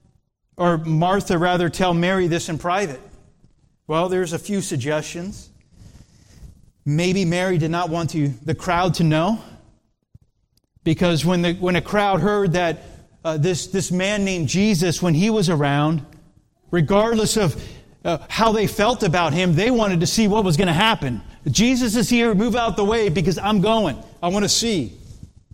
or 0.59 0.77
Martha 0.77 1.39
rather, 1.39 1.71
tell 1.71 1.95
Mary 1.95 2.27
this 2.27 2.51
in 2.51 2.59
private? 2.59 3.01
Well, 3.87 4.11
there's 4.11 4.35
a 4.35 4.39
few 4.39 4.61
suggestions. 4.61 5.49
Maybe 6.85 7.25
Mary 7.25 7.57
did 7.57 7.71
not 7.71 7.89
want 7.89 8.11
to, 8.11 8.29
the 8.45 8.55
crowd 8.55 8.93
to 8.95 9.05
know. 9.05 9.43
Because 10.85 11.25
when, 11.25 11.43
the, 11.43 11.55
when 11.55 11.77
a 11.77 11.83
crowd 11.83 12.21
heard 12.21 12.53
that 12.53 12.83
uh, 13.25 13.37
this, 13.37 13.69
this 13.69 13.93
man 13.93 14.25
named 14.25 14.49
Jesus, 14.49 15.01
when 15.01 15.15
he 15.15 15.31
was 15.31 15.49
around, 15.49 16.05
regardless 16.71 17.37
of 17.37 17.63
uh, 18.05 18.19
how 18.29 18.53
they 18.53 18.67
felt 18.67 19.03
about 19.03 19.33
him, 19.33 19.55
they 19.55 19.71
wanted 19.71 20.01
to 20.01 20.07
see 20.07 20.27
what 20.27 20.45
was 20.45 20.57
going 20.57 20.67
to 20.67 20.73
happen. 20.73 21.23
Jesus 21.49 21.95
is 21.95 22.09
here, 22.09 22.35
move 22.35 22.57
out 22.57 22.77
the 22.77 22.85
way 22.85 23.09
because 23.09 23.39
I'm 23.39 23.61
going. 23.61 24.03
I 24.23 24.29
want 24.29 24.45
to 24.45 24.49
see. 24.49 24.97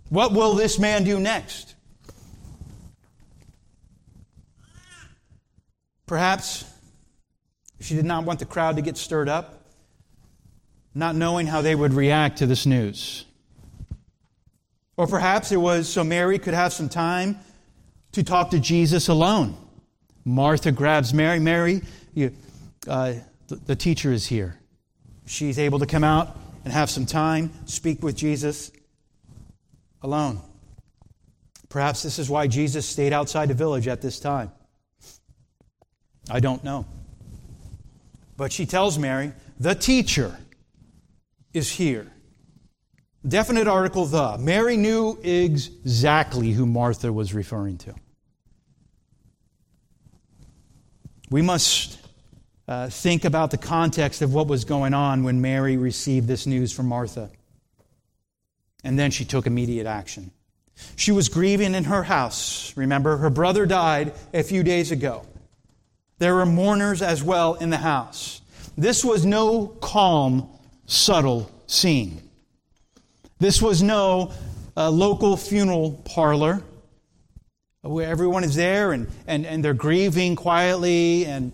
What 0.09 0.33
will 0.33 0.55
this 0.55 0.79
man 0.79 1.03
do 1.03 1.19
next? 1.19 1.75
Perhaps 6.07 6.65
she 7.79 7.95
did 7.95 8.05
not 8.05 8.23
want 8.23 8.39
the 8.39 8.45
crowd 8.45 8.77
to 8.77 8.81
get 8.81 8.97
stirred 8.97 9.29
up, 9.29 9.63
not 10.95 11.15
knowing 11.15 11.45
how 11.45 11.61
they 11.61 11.75
would 11.75 11.93
react 11.93 12.39
to 12.39 12.47
this 12.47 12.65
news. 12.65 13.25
Or 14.99 15.07
perhaps 15.07 15.53
it 15.53 15.57
was 15.61 15.87
so 15.87 16.03
Mary 16.03 16.37
could 16.37 16.53
have 16.53 16.73
some 16.73 16.89
time 16.89 17.39
to 18.11 18.21
talk 18.21 18.49
to 18.49 18.59
Jesus 18.59 19.07
alone. 19.07 19.55
Martha 20.25 20.73
grabs 20.73 21.13
Mary. 21.13 21.39
Mary, 21.39 21.81
you, 22.13 22.33
uh, 22.85 23.13
the, 23.47 23.55
the 23.55 23.75
teacher 23.77 24.11
is 24.11 24.27
here. 24.27 24.59
She's 25.25 25.57
able 25.57 25.79
to 25.79 25.85
come 25.85 26.03
out 26.03 26.37
and 26.65 26.73
have 26.73 26.89
some 26.89 27.05
time, 27.05 27.49
speak 27.65 28.03
with 28.03 28.17
Jesus 28.17 28.73
alone. 30.01 30.41
Perhaps 31.69 32.03
this 32.03 32.19
is 32.19 32.29
why 32.29 32.47
Jesus 32.47 32.85
stayed 32.85 33.13
outside 33.13 33.47
the 33.47 33.53
village 33.53 33.87
at 33.87 34.01
this 34.01 34.19
time. 34.19 34.51
I 36.29 36.41
don't 36.41 36.61
know. 36.61 36.85
But 38.35 38.51
she 38.51 38.65
tells 38.65 38.99
Mary, 38.99 39.31
the 39.61 39.75
teacher 39.75 40.37
is 41.53 41.71
here. 41.71 42.11
Definite 43.27 43.67
article, 43.67 44.05
the. 44.05 44.37
Mary 44.37 44.77
knew 44.77 45.19
exactly 45.21 46.51
who 46.51 46.65
Martha 46.65 47.11
was 47.11 47.33
referring 47.33 47.77
to. 47.79 47.93
We 51.29 51.41
must 51.41 51.99
uh, 52.67 52.89
think 52.89 53.25
about 53.25 53.51
the 53.51 53.57
context 53.57 54.21
of 54.21 54.33
what 54.33 54.47
was 54.47 54.63
going 54.63 54.93
on 54.93 55.23
when 55.23 55.41
Mary 55.41 55.75
received 55.75 56.27
this 56.27 56.47
news 56.47 56.71
from 56.71 56.87
Martha. 56.87 57.29
And 58.83 58.97
then 58.97 59.11
she 59.11 59.25
took 59.25 59.45
immediate 59.45 59.85
action. 59.85 60.31
She 60.95 61.11
was 61.11 61.27
grieving 61.27 61.75
in 61.75 61.83
her 61.83 62.03
house. 62.03 62.75
Remember, 62.77 63.17
her 63.17 63.29
brother 63.29 63.65
died 63.65 64.13
a 64.33 64.43
few 64.43 64.63
days 64.63 64.91
ago. 64.91 65.25
There 66.19 66.35
were 66.35 66.45
mourners 66.45 67.01
as 67.01 67.21
well 67.21 67.55
in 67.55 67.69
the 67.69 67.77
house. 67.77 68.41
This 68.77 69.03
was 69.03 69.25
no 69.25 69.67
calm, 69.67 70.49
subtle 70.85 71.51
scene. 71.67 72.28
This 73.39 73.61
was 73.61 73.81
no 73.81 74.33
uh, 74.75 74.89
local 74.89 75.37
funeral 75.37 76.01
parlor 76.03 76.61
where 77.81 78.09
everyone 78.09 78.43
is 78.43 78.55
there 78.55 78.91
and, 78.91 79.07
and, 79.27 79.45
and 79.45 79.63
they're 79.63 79.73
grieving 79.73 80.35
quietly 80.35 81.25
and, 81.25 81.53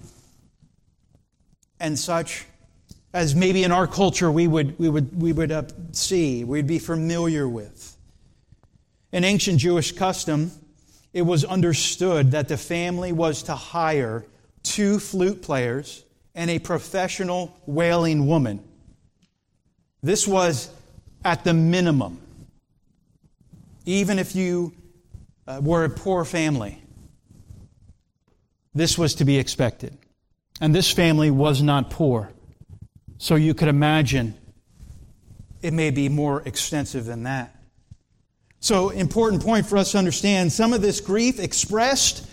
and 1.80 1.98
such 1.98 2.46
as 3.14 3.36
maybe 3.36 3.64
in 3.64 3.72
our 3.72 3.86
culture 3.86 4.32
we 4.32 4.48
would, 4.48 4.78
we 4.80 4.90
would, 4.90 5.22
we 5.22 5.32
would 5.32 5.52
uh, 5.52 5.64
see, 5.92 6.44
we'd 6.44 6.66
be 6.66 6.80
familiar 6.80 7.48
with. 7.48 7.96
In 9.12 9.24
ancient 9.24 9.60
Jewish 9.60 9.92
custom, 9.92 10.52
it 11.14 11.22
was 11.22 11.46
understood 11.46 12.32
that 12.32 12.48
the 12.48 12.58
family 12.58 13.14
was 13.14 13.44
to 13.44 13.54
hire 13.54 14.26
two 14.64 14.98
flute 15.00 15.44
players 15.44 16.04
and 16.34 16.50
a 16.50 16.58
professional 16.58 17.56
wailing 17.68 18.26
woman. 18.26 18.62
This 20.02 20.28
was 20.28 20.70
at 21.26 21.44
the 21.44 21.54
minimum. 21.54 22.22
Even 23.86 24.20
if 24.20 24.36
you 24.36 24.74
uh, 25.48 25.60
were 25.62 25.84
a 25.84 25.90
poor 25.90 26.24
family, 26.24 26.82
this 28.74 28.98
was 28.98 29.16
to 29.16 29.26
be 29.26 29.38
expected. 29.38 29.98
And 30.62 30.74
this 30.74 30.92
family 30.92 31.32
was 31.32 31.62
not 31.62 31.90
poor. 31.90 32.32
So 33.18 33.36
you 33.36 33.54
could 33.54 33.68
imagine 33.68 34.36
it 35.62 35.74
may 35.74 35.90
be 35.90 36.10
more 36.10 36.44
extensive 36.46 37.06
than 37.06 37.24
that. 37.24 37.56
So, 38.60 38.90
important 38.90 39.44
point 39.44 39.66
for 39.66 39.78
us 39.78 39.92
to 39.92 39.98
understand 39.98 40.52
some 40.52 40.74
of 40.74 40.82
this 40.82 41.00
grief 41.00 41.40
expressed 41.40 42.28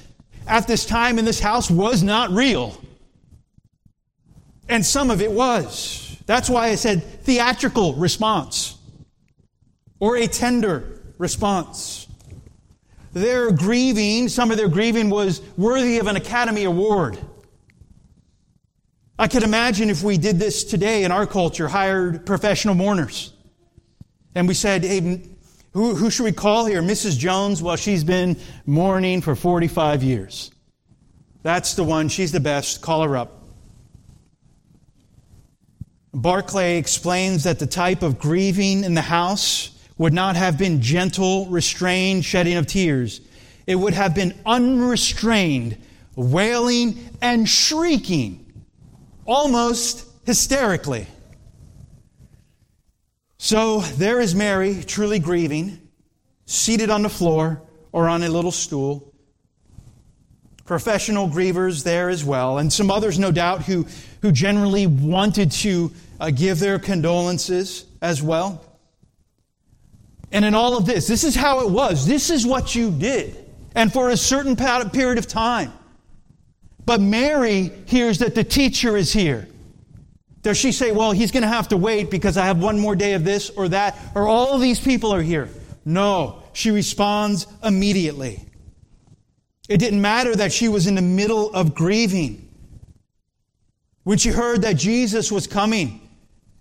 at 0.46 0.66
this 0.66 0.86
time 0.86 1.18
in 1.18 1.24
this 1.24 1.40
house 1.40 1.70
was 1.70 2.02
not 2.02 2.30
real. 2.30 2.78
And 4.68 4.84
some 4.84 5.10
of 5.10 5.20
it 5.20 5.30
was. 5.30 6.16
That's 6.26 6.48
why 6.48 6.68
I 6.68 6.76
said 6.76 7.02
theatrical 7.24 7.94
response 7.94 8.78
or 10.02 10.16
a 10.16 10.26
tender 10.26 11.00
response. 11.16 12.08
Their 13.12 13.52
grieving, 13.52 14.28
some 14.28 14.50
of 14.50 14.56
their 14.56 14.66
grieving 14.66 15.10
was 15.10 15.40
worthy 15.56 16.00
of 16.00 16.08
an 16.08 16.16
Academy 16.16 16.64
Award. 16.64 17.20
I 19.16 19.28
could 19.28 19.44
imagine 19.44 19.90
if 19.90 20.02
we 20.02 20.18
did 20.18 20.40
this 20.40 20.64
today 20.64 21.04
in 21.04 21.12
our 21.12 21.24
culture, 21.24 21.68
hired 21.68 22.26
professional 22.26 22.74
mourners. 22.74 23.32
And 24.34 24.48
we 24.48 24.54
said, 24.54 24.82
hey, 24.82 25.22
who, 25.72 25.94
who 25.94 26.10
should 26.10 26.24
we 26.24 26.32
call 26.32 26.66
here? 26.66 26.82
Mrs. 26.82 27.16
Jones? 27.16 27.62
Well, 27.62 27.76
she's 27.76 28.02
been 28.02 28.36
mourning 28.66 29.20
for 29.20 29.36
45 29.36 30.02
years. 30.02 30.50
That's 31.44 31.74
the 31.74 31.84
one. 31.84 32.08
She's 32.08 32.32
the 32.32 32.40
best. 32.40 32.82
Call 32.82 33.04
her 33.04 33.16
up. 33.16 33.40
Barclay 36.12 36.76
explains 36.76 37.44
that 37.44 37.60
the 37.60 37.68
type 37.68 38.02
of 38.02 38.18
grieving 38.18 38.82
in 38.82 38.94
the 38.94 39.00
house 39.00 39.78
would 39.98 40.12
not 40.12 40.36
have 40.36 40.58
been 40.58 40.80
gentle, 40.80 41.46
restrained 41.46 42.24
shedding 42.24 42.56
of 42.56 42.66
tears. 42.66 43.20
It 43.66 43.76
would 43.76 43.94
have 43.94 44.14
been 44.14 44.34
unrestrained, 44.44 45.78
wailing 46.16 47.10
and 47.20 47.48
shrieking, 47.48 48.64
almost 49.26 50.06
hysterically. 50.26 51.06
So 53.38 53.80
there 53.80 54.20
is 54.20 54.34
Mary, 54.34 54.82
truly 54.84 55.18
grieving, 55.18 55.78
seated 56.46 56.90
on 56.90 57.02
the 57.02 57.08
floor 57.08 57.62
or 57.90 58.08
on 58.08 58.22
a 58.22 58.28
little 58.28 58.52
stool. 58.52 59.12
Professional 60.64 61.28
grievers 61.28 61.82
there 61.82 62.08
as 62.08 62.24
well, 62.24 62.58
and 62.58 62.72
some 62.72 62.90
others, 62.90 63.18
no 63.18 63.32
doubt, 63.32 63.62
who, 63.62 63.86
who 64.22 64.30
generally 64.30 64.86
wanted 64.86 65.50
to 65.50 65.92
uh, 66.20 66.30
give 66.30 66.60
their 66.60 66.78
condolences 66.78 67.84
as 68.00 68.22
well. 68.22 68.64
And 70.32 70.44
in 70.44 70.54
all 70.54 70.76
of 70.76 70.86
this, 70.86 71.06
this 71.06 71.24
is 71.24 71.34
how 71.34 71.60
it 71.60 71.70
was. 71.70 72.06
This 72.06 72.30
is 72.30 72.46
what 72.46 72.74
you 72.74 72.90
did. 72.90 73.36
And 73.74 73.92
for 73.92 74.10
a 74.10 74.16
certain 74.16 74.56
period 74.56 75.18
of 75.18 75.26
time. 75.26 75.72
But 76.84 77.00
Mary 77.00 77.70
hears 77.86 78.18
that 78.18 78.34
the 78.34 78.42
teacher 78.42 78.96
is 78.96 79.12
here. 79.12 79.46
Does 80.40 80.58
she 80.58 80.72
say, 80.72 80.90
well, 80.90 81.12
he's 81.12 81.30
going 81.30 81.42
to 81.42 81.48
have 81.48 81.68
to 81.68 81.76
wait 81.76 82.10
because 82.10 82.36
I 82.36 82.46
have 82.46 82.60
one 82.60 82.78
more 82.78 82.96
day 82.96 83.12
of 83.12 83.24
this 83.24 83.50
or 83.50 83.68
that, 83.68 83.96
or 84.14 84.26
all 84.26 84.58
these 84.58 84.80
people 84.80 85.14
are 85.14 85.22
here? 85.22 85.48
No. 85.84 86.42
She 86.52 86.70
responds 86.70 87.46
immediately. 87.62 88.44
It 89.68 89.78
didn't 89.78 90.00
matter 90.00 90.34
that 90.34 90.52
she 90.52 90.68
was 90.68 90.86
in 90.86 90.96
the 90.96 91.02
middle 91.02 91.54
of 91.54 91.74
grieving. 91.74 92.48
When 94.02 94.18
she 94.18 94.30
heard 94.30 94.62
that 94.62 94.76
Jesus 94.76 95.30
was 95.30 95.46
coming 95.46 96.08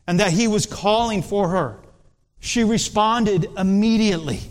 and 0.07 0.19
that 0.19 0.31
he 0.31 0.47
was 0.47 0.67
calling 0.67 1.23
for 1.23 1.49
her, 1.49 1.80
she 2.41 2.63
responded 2.63 3.47
immediately. 3.57 4.41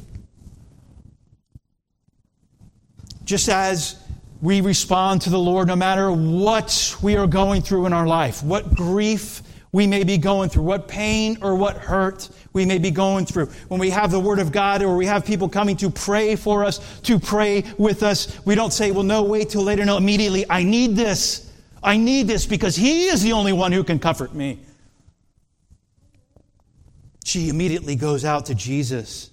Just 3.25 3.49
as 3.49 3.97
we 4.41 4.63
respond 4.63 5.23
to 5.23 5.31
the 5.31 5.39
Lord 5.39 5.69
no 5.69 5.77
matter 5.77 6.11
what 6.11 6.97
we 7.03 7.17
are 7.17 7.27
going 7.27 7.61
through 7.61 7.87
in 7.87 7.93
our 7.93 8.07
life, 8.07 8.43
what 8.43 8.75
grief 8.75 9.43
we 9.73 9.87
may 9.87 10.03
be 10.03 10.19
going 10.19 10.49
through, 10.49 10.63
what 10.63 10.89
pain 10.89 11.37
or 11.43 11.55
what 11.55 11.77
hurt 11.77 12.29
we 12.53 12.65
may 12.65 12.79
be 12.79 12.91
going 12.91 13.27
through. 13.27 13.47
When 13.69 13.79
we 13.79 13.91
have 13.91 14.11
the 14.11 14.19
Word 14.19 14.39
of 14.39 14.51
God 14.51 14.83
or 14.83 14.97
we 14.97 15.07
have 15.07 15.25
people 15.25 15.49
coming 15.49 15.77
to 15.77 15.91
pray 15.91 16.37
for 16.37 16.65
us, 16.65 17.01
to 17.03 17.19
pray 17.19 17.65
with 17.77 18.03
us, 18.03 18.45
we 18.45 18.55
don't 18.55 18.73
say, 18.73 18.91
well, 18.91 19.05
no, 19.05 19.23
wait 19.23 19.51
till 19.51 19.63
later. 19.63 19.85
No, 19.85 19.97
immediately, 19.97 20.45
I 20.49 20.63
need 20.63 20.97
this. 20.97 21.53
I 21.83 21.97
need 21.97 22.27
this 22.27 22.47
because 22.47 22.75
He 22.75 23.07
is 23.07 23.23
the 23.23 23.33
only 23.33 23.53
one 23.53 23.73
who 23.73 23.85
can 23.85 23.99
comfort 23.99 24.35
me. 24.35 24.61
She 27.25 27.49
immediately 27.49 27.97
goes 27.97 28.25
out 28.25 28.47
to 28.47 28.55
Jesus. 28.55 29.31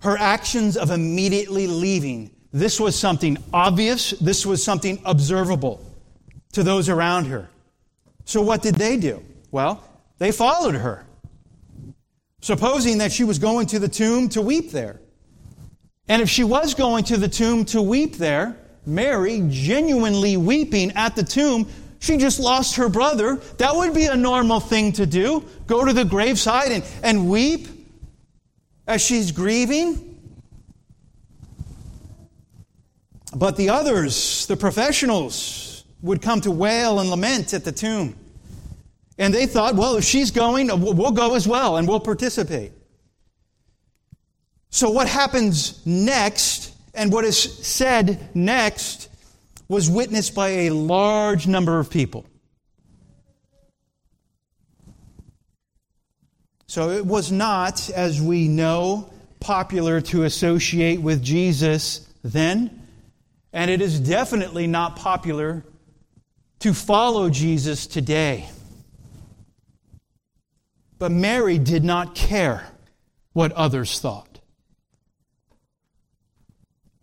Her 0.00 0.16
actions 0.16 0.76
of 0.76 0.90
immediately 0.90 1.66
leaving 1.66 2.30
this 2.52 2.78
was 2.78 2.98
something 2.98 3.38
obvious, 3.52 4.10
this 4.10 4.44
was 4.44 4.62
something 4.62 5.00
observable 5.04 5.80
to 6.52 6.62
those 6.62 6.88
around 6.90 7.26
her. 7.26 7.48
So, 8.24 8.42
what 8.42 8.62
did 8.62 8.74
they 8.74 8.98
do? 8.98 9.24
Well, 9.50 9.82
they 10.18 10.32
followed 10.32 10.74
her, 10.74 11.06
supposing 12.42 12.98
that 12.98 13.10
she 13.10 13.24
was 13.24 13.38
going 13.38 13.66
to 13.68 13.78
the 13.78 13.88
tomb 13.88 14.28
to 14.30 14.42
weep 14.42 14.70
there. 14.70 15.00
And 16.08 16.20
if 16.20 16.28
she 16.28 16.44
was 16.44 16.74
going 16.74 17.04
to 17.04 17.16
the 17.16 17.28
tomb 17.28 17.64
to 17.66 17.80
weep 17.80 18.16
there, 18.16 18.56
Mary, 18.84 19.42
genuinely 19.48 20.36
weeping 20.36 20.92
at 20.92 21.16
the 21.16 21.22
tomb, 21.22 21.66
she 22.02 22.16
just 22.16 22.40
lost 22.40 22.74
her 22.76 22.88
brother. 22.88 23.36
That 23.58 23.76
would 23.76 23.94
be 23.94 24.06
a 24.06 24.16
normal 24.16 24.58
thing 24.58 24.90
to 24.94 25.06
do. 25.06 25.44
Go 25.68 25.84
to 25.84 25.92
the 25.92 26.04
graveside 26.04 26.72
and, 26.72 26.84
and 27.00 27.30
weep 27.30 27.68
as 28.88 29.00
she's 29.00 29.30
grieving. 29.30 30.18
But 33.36 33.56
the 33.56 33.70
others, 33.70 34.46
the 34.46 34.56
professionals, 34.56 35.84
would 36.02 36.20
come 36.20 36.40
to 36.40 36.50
wail 36.50 36.98
and 36.98 37.08
lament 37.08 37.54
at 37.54 37.64
the 37.64 37.70
tomb. 37.70 38.16
And 39.16 39.32
they 39.32 39.46
thought, 39.46 39.76
well, 39.76 39.96
if 39.96 40.02
she's 40.02 40.32
going, 40.32 40.72
uh, 40.72 40.76
we'll 40.76 41.12
go 41.12 41.36
as 41.36 41.46
well 41.46 41.76
and 41.76 41.86
we'll 41.86 42.00
participate. 42.00 42.72
So, 44.70 44.90
what 44.90 45.06
happens 45.06 45.86
next, 45.86 46.74
and 46.94 47.12
what 47.12 47.24
is 47.24 47.40
said 47.40 48.28
next, 48.34 49.08
was 49.72 49.88
witnessed 49.88 50.34
by 50.34 50.48
a 50.48 50.70
large 50.70 51.46
number 51.46 51.78
of 51.78 51.88
people. 51.88 52.26
So, 56.66 56.90
it 56.90 57.06
was 57.06 57.32
not, 57.32 57.88
as 57.88 58.20
we 58.20 58.48
know, 58.48 59.10
popular 59.40 60.02
to 60.02 60.24
associate 60.24 61.00
with 61.00 61.22
Jesus 61.22 62.06
then. 62.22 62.86
And 63.54 63.70
it 63.70 63.80
is 63.80 63.98
definitely 63.98 64.66
not 64.66 64.96
popular 64.96 65.64
to 66.60 66.74
follow 66.74 67.30
Jesus 67.30 67.86
today. 67.86 68.50
But 70.98 71.12
Mary 71.12 71.56
did 71.56 71.82
not 71.82 72.14
care 72.14 72.66
what 73.32 73.52
others 73.52 74.00
thought. 74.00 74.38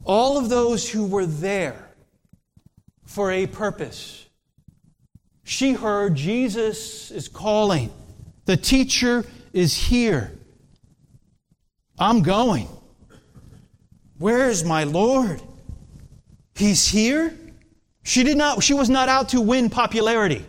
All 0.03 0.37
of 0.37 0.49
those 0.49 0.87
who 0.87 1.07
were 1.07 1.25
there 1.25 1.88
for 3.09 3.31
a 3.31 3.47
purpose. 3.47 4.27
She 5.43 5.73
heard 5.73 6.13
Jesus 6.13 7.09
is 7.09 7.27
calling. 7.27 7.91
The 8.45 8.55
teacher 8.55 9.25
is 9.51 9.75
here. 9.75 10.31
I'm 11.97 12.21
going. 12.21 12.67
Where 14.19 14.47
is 14.47 14.63
my 14.63 14.83
Lord? 14.83 15.41
He's 16.53 16.87
here. 16.87 17.35
She 18.03 18.23
did 18.23 18.37
not 18.37 18.61
she 18.61 18.75
was 18.75 18.91
not 18.91 19.09
out 19.09 19.29
to 19.29 19.41
win 19.41 19.71
popularity. 19.71 20.45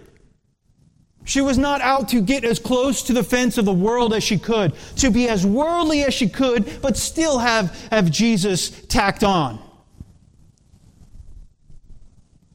She 1.24 1.40
was 1.40 1.56
not 1.56 1.80
out 1.80 2.10
to 2.10 2.20
get 2.20 2.44
as 2.44 2.58
close 2.58 3.02
to 3.04 3.14
the 3.14 3.24
fence 3.24 3.56
of 3.56 3.64
the 3.64 3.72
world 3.72 4.12
as 4.12 4.22
she 4.22 4.38
could, 4.38 4.74
to 4.96 5.10
be 5.10 5.30
as 5.30 5.46
worldly 5.46 6.02
as 6.02 6.12
she 6.12 6.28
could, 6.28 6.82
but 6.82 6.98
still 6.98 7.38
have, 7.38 7.74
have 7.90 8.10
Jesus 8.10 8.68
tacked 8.86 9.24
on. 9.24 9.69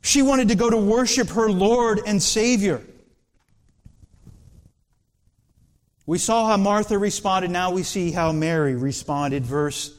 She 0.06 0.22
wanted 0.22 0.50
to 0.50 0.56
go 0.56 0.70
to 0.70 0.78
worship 0.78 1.30
her 1.30 1.50
Lord 1.50 2.00
and 2.06 2.22
Savior. 2.22 2.80
We 6.06 6.20
saw 6.20 6.46
how 6.46 6.58
Martha 6.58 7.00
responded. 7.00 7.50
Now 7.50 7.72
we 7.72 7.82
see 7.82 8.12
how 8.12 8.32
Mary 8.32 8.76
responded. 8.76 9.44
Verse 9.44 9.92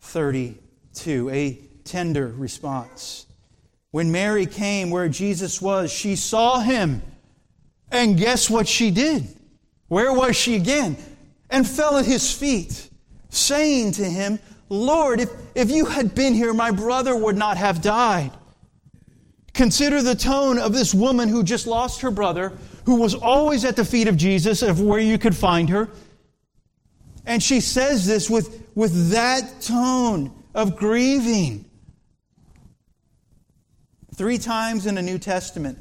32, 0.00 1.28
a 1.28 1.60
tender 1.84 2.28
response. 2.28 3.26
When 3.90 4.10
Mary 4.10 4.46
came 4.46 4.88
where 4.88 5.10
Jesus 5.10 5.60
was, 5.60 5.92
she 5.92 6.16
saw 6.16 6.60
him. 6.60 7.02
And 7.92 8.16
guess 8.16 8.48
what 8.48 8.66
she 8.66 8.90
did? 8.90 9.28
Where 9.88 10.14
was 10.14 10.34
she 10.34 10.56
again? 10.56 10.96
And 11.50 11.68
fell 11.68 11.98
at 11.98 12.06
his 12.06 12.32
feet, 12.32 12.88
saying 13.28 13.92
to 13.92 14.04
him, 14.04 14.38
Lord, 14.70 15.20
if, 15.20 15.30
if 15.54 15.70
you 15.70 15.84
had 15.84 16.14
been 16.14 16.32
here, 16.32 16.54
my 16.54 16.70
brother 16.70 17.14
would 17.14 17.36
not 17.36 17.58
have 17.58 17.82
died. 17.82 18.30
Consider 19.54 20.02
the 20.02 20.14
tone 20.14 20.58
of 20.58 20.72
this 20.72 20.94
woman 20.94 21.28
who 21.28 21.42
just 21.42 21.66
lost 21.66 22.00
her 22.02 22.10
brother, 22.10 22.52
who 22.84 22.96
was 22.96 23.14
always 23.14 23.64
at 23.64 23.76
the 23.76 23.84
feet 23.84 24.08
of 24.08 24.16
Jesus, 24.16 24.62
of 24.62 24.80
where 24.80 25.00
you 25.00 25.18
could 25.18 25.36
find 25.36 25.68
her. 25.70 25.88
And 27.26 27.42
she 27.42 27.60
says 27.60 28.06
this 28.06 28.30
with, 28.30 28.66
with 28.74 29.10
that 29.10 29.60
tone 29.60 30.32
of 30.54 30.76
grieving. 30.76 31.64
Three 34.14 34.38
times 34.38 34.86
in 34.86 34.94
the 34.94 35.02
New 35.02 35.18
Testament, 35.18 35.78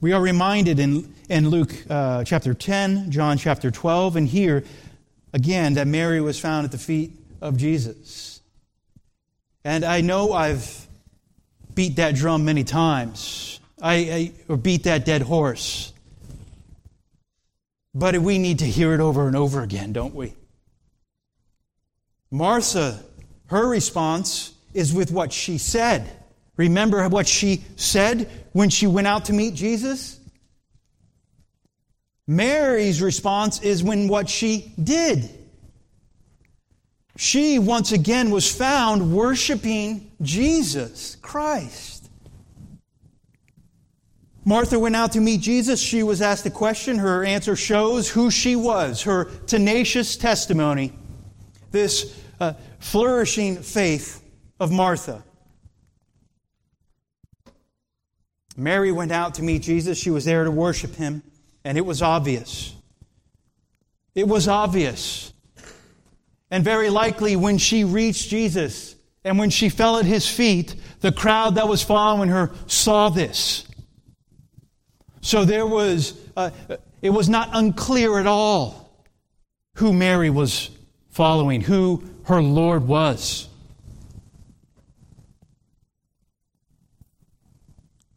we 0.00 0.12
are 0.12 0.20
reminded 0.20 0.78
in, 0.78 1.14
in 1.30 1.48
Luke 1.48 1.72
uh, 1.88 2.24
chapter 2.24 2.52
10, 2.52 3.10
John 3.10 3.38
chapter 3.38 3.70
12, 3.70 4.16
and 4.16 4.28
here 4.28 4.64
again 5.32 5.74
that 5.74 5.86
Mary 5.86 6.20
was 6.20 6.38
found 6.38 6.64
at 6.64 6.72
the 6.72 6.78
feet 6.78 7.12
of 7.40 7.56
Jesus. 7.56 8.40
And 9.64 9.84
I 9.84 10.00
know 10.00 10.32
I've 10.32 10.85
beat 11.76 11.96
that 11.96 12.16
drum 12.16 12.44
many 12.44 12.64
times, 12.64 13.60
I, 13.80 13.94
I 13.94 14.32
or 14.48 14.56
beat 14.56 14.84
that 14.84 15.04
dead 15.04 15.22
horse. 15.22 15.92
But 17.94 18.18
we 18.18 18.38
need 18.38 18.58
to 18.58 18.66
hear 18.66 18.92
it 18.94 19.00
over 19.00 19.28
and 19.28 19.36
over 19.36 19.62
again, 19.62 19.92
don't 19.92 20.14
we? 20.14 20.34
Martha, 22.30 23.00
her 23.46 23.68
response 23.68 24.52
is 24.74 24.92
with 24.92 25.12
what 25.12 25.32
she 25.32 25.58
said. 25.58 26.10
Remember 26.56 27.08
what 27.08 27.28
she 27.28 27.64
said 27.76 28.28
when 28.52 28.70
she 28.70 28.86
went 28.86 29.06
out 29.06 29.26
to 29.26 29.32
meet 29.32 29.54
Jesus? 29.54 30.18
Mary's 32.26 33.00
response 33.00 33.62
is 33.62 33.84
when 33.84 34.08
what 34.08 34.28
she 34.28 34.72
did. 34.82 35.30
She 37.16 37.58
once 37.58 37.92
again 37.92 38.30
was 38.30 38.54
found 38.54 39.12
worshiping 39.12 40.10
Jesus 40.20 41.16
Christ. 41.16 42.10
Martha 44.44 44.78
went 44.78 44.94
out 44.94 45.12
to 45.12 45.20
meet 45.20 45.40
Jesus. 45.40 45.80
She 45.80 46.02
was 46.02 46.22
asked 46.22 46.46
a 46.46 46.50
question. 46.50 46.98
Her 46.98 47.24
answer 47.24 47.56
shows 47.56 48.08
who 48.08 48.30
she 48.30 48.54
was, 48.54 49.02
her 49.02 49.24
tenacious 49.46 50.16
testimony, 50.16 50.92
this 51.72 52.16
uh, 52.38 52.52
flourishing 52.78 53.56
faith 53.62 54.22
of 54.60 54.70
Martha. 54.70 55.24
Mary 58.56 58.92
went 58.92 59.10
out 59.10 59.34
to 59.34 59.42
meet 59.42 59.62
Jesus. 59.62 59.98
She 59.98 60.10
was 60.10 60.24
there 60.24 60.44
to 60.44 60.50
worship 60.50 60.94
him, 60.94 61.22
and 61.64 61.76
it 61.76 61.84
was 61.84 62.00
obvious. 62.00 62.74
It 64.14 64.28
was 64.28 64.46
obvious. 64.48 65.32
And 66.50 66.64
very 66.64 66.90
likely, 66.90 67.36
when 67.36 67.58
she 67.58 67.84
reached 67.84 68.30
Jesus 68.30 68.94
and 69.24 69.38
when 69.38 69.50
she 69.50 69.68
fell 69.68 69.98
at 69.98 70.04
his 70.04 70.28
feet, 70.28 70.74
the 71.00 71.12
crowd 71.12 71.56
that 71.56 71.68
was 71.68 71.82
following 71.82 72.28
her 72.30 72.52
saw 72.66 73.08
this. 73.08 73.66
So 75.20 75.44
there 75.44 75.66
was, 75.66 76.14
uh, 76.36 76.50
it 77.02 77.10
was 77.10 77.28
not 77.28 77.50
unclear 77.52 78.18
at 78.18 78.26
all 78.26 79.04
who 79.76 79.92
Mary 79.92 80.30
was 80.30 80.70
following, 81.10 81.60
who 81.60 82.04
her 82.24 82.40
Lord 82.40 82.86
was. 82.86 83.48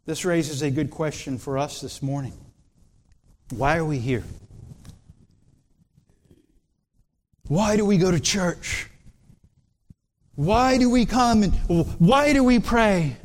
This 0.06 0.24
raises 0.24 0.62
a 0.62 0.70
good 0.70 0.90
question 0.90 1.38
for 1.38 1.58
us 1.58 1.80
this 1.80 2.02
morning. 2.02 2.32
Why 3.50 3.76
are 3.76 3.84
we 3.84 3.98
here? 3.98 4.24
Why 7.50 7.76
do 7.76 7.84
we 7.84 7.98
go 7.98 8.12
to 8.12 8.20
church? 8.20 8.88
Why 10.36 10.78
do 10.78 10.88
we 10.88 11.04
come 11.04 11.42
and 11.42 11.52
why 11.98 12.32
do 12.32 12.44
we 12.44 12.60
pray? 12.60 13.16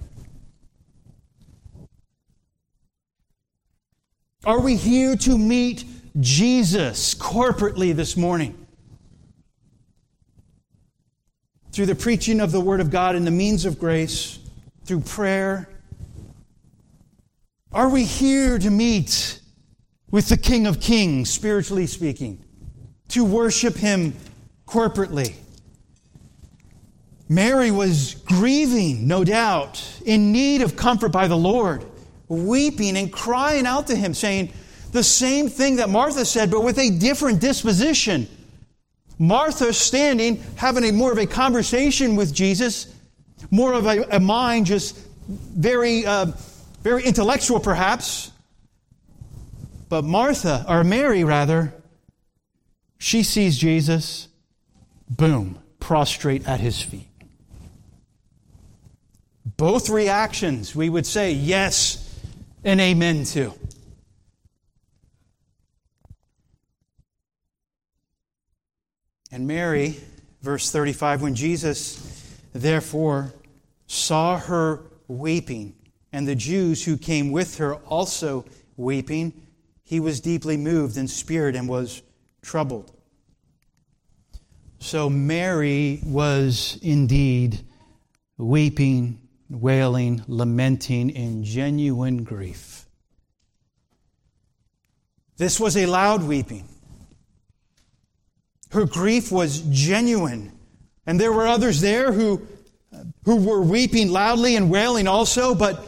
Are 4.43 4.59
we 4.59 4.77
here 4.77 5.15
to 5.15 5.37
meet 5.37 5.85
Jesus 6.19 7.13
corporately 7.13 7.95
this 7.95 8.17
morning? 8.17 8.65
Through 11.71 11.85
the 11.85 11.93
preaching 11.93 12.41
of 12.41 12.51
the 12.51 12.59
Word 12.59 12.79
of 12.79 12.89
God 12.89 13.15
and 13.15 13.27
the 13.27 13.31
means 13.31 13.63
of 13.63 13.77
grace, 13.77 14.39
through 14.85 15.01
prayer, 15.01 15.69
are 17.71 17.89
we 17.89 18.05
here 18.05 18.57
to 18.57 18.71
meet 18.71 19.39
with 20.09 20.29
the 20.29 20.37
King 20.37 20.65
of 20.65 20.79
Kings, 20.79 21.29
spiritually 21.29 21.85
speaking, 21.85 22.43
to 23.09 23.23
worship 23.23 23.75
Him 23.75 24.13
corporately? 24.67 25.35
Mary 27.27 27.71
was 27.71 28.15
grieving, 28.25 29.07
no 29.07 29.23
doubt, 29.23 29.83
in 30.05 30.31
need 30.31 30.61
of 30.61 30.75
comfort 30.75 31.09
by 31.09 31.27
the 31.27 31.37
Lord, 31.37 31.83
weeping 32.27 32.97
and 32.97 33.11
crying 33.11 33.65
out 33.65 33.87
to 33.87 33.95
Him, 33.95 34.13
saying 34.13 34.51
the 34.91 35.03
same 35.03 35.49
thing 35.49 35.77
that 35.77 35.89
Martha 35.89 36.25
said, 36.25 36.51
but 36.51 36.63
with 36.63 36.77
a 36.77 36.89
different 36.89 37.41
disposition. 37.41 38.27
Martha 39.17 39.73
standing, 39.73 40.43
having 40.55 40.83
a 40.83 40.91
more 40.91 41.11
of 41.11 41.17
a 41.17 41.25
conversation 41.25 42.15
with 42.15 42.33
Jesus, 42.33 42.93
more 43.49 43.73
of 43.73 43.85
a, 43.85 44.03
a 44.15 44.19
mind 44.19 44.65
just 44.65 44.97
very. 45.27 46.05
Uh, 46.05 46.31
very 46.85 47.03
intellectual 47.03 47.59
perhaps. 47.59 48.31
But 49.89 50.03
Martha, 50.03 50.63
or 50.69 50.83
Mary 50.83 51.23
rather, 51.23 51.73
she 52.97 53.23
sees 53.23 53.57
Jesus, 53.57 54.27
boom, 55.09 55.59
prostrate 55.79 56.47
at 56.47 56.59
his 56.59 56.81
feet. 56.81 57.07
Both 59.57 59.89
reactions 59.89 60.75
we 60.75 60.89
would 60.89 61.05
say 61.05 61.31
yes 61.31 62.01
and 62.63 62.81
amen 62.81 63.25
to. 63.25 63.53
And 69.31 69.47
Mary, 69.47 69.99
verse 70.41 70.71
35, 70.71 71.21
when 71.21 71.35
Jesus 71.35 72.39
therefore 72.53 73.33
saw 73.87 74.39
her 74.39 74.83
weeping, 75.07 75.75
and 76.15 76.25
the 76.25 76.35
Jews 76.35 76.85
who 76.85 76.95
came 76.95 77.33
with 77.33 77.57
her 77.57 77.75
also 77.75 78.45
weeping, 78.77 79.33
he 79.83 79.99
was 79.99 80.21
deeply 80.21 80.55
moved 80.55 80.95
in 80.95 81.09
spirit 81.09 81.57
and 81.57 81.67
was 81.67 82.01
troubled. 82.45 82.91
So 84.79 85.09
Mary 85.09 85.99
was 86.05 86.77
indeed 86.81 87.59
weeping, 88.37 89.19
wailing, 89.49 90.23
lamenting 90.27 91.09
in 91.09 91.43
genuine 91.43 92.23
grief. 92.23 92.85
This 95.37 95.59
was 95.59 95.75
a 95.75 95.87
loud 95.87 96.23
weeping. 96.23 96.65
Her 98.71 98.85
grief 98.85 99.31
was 99.31 99.61
genuine. 99.71 100.51
And 101.07 101.19
there 101.19 101.31
were 101.31 101.47
others 101.47 101.81
there 101.81 102.11
who, 102.11 102.47
who 103.23 103.37
were 103.37 103.61
weeping 103.61 104.11
loudly 104.11 104.55
and 104.55 104.69
wailing 104.69 105.07
also, 105.07 105.55
but 105.55 105.85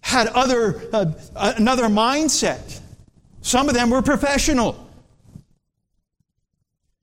had 0.00 0.28
other, 0.28 0.80
uh, 0.92 1.12
another 1.34 1.84
mindset. 1.84 2.80
Some 3.40 3.68
of 3.68 3.74
them 3.74 3.90
were 3.90 4.02
professional. 4.02 4.91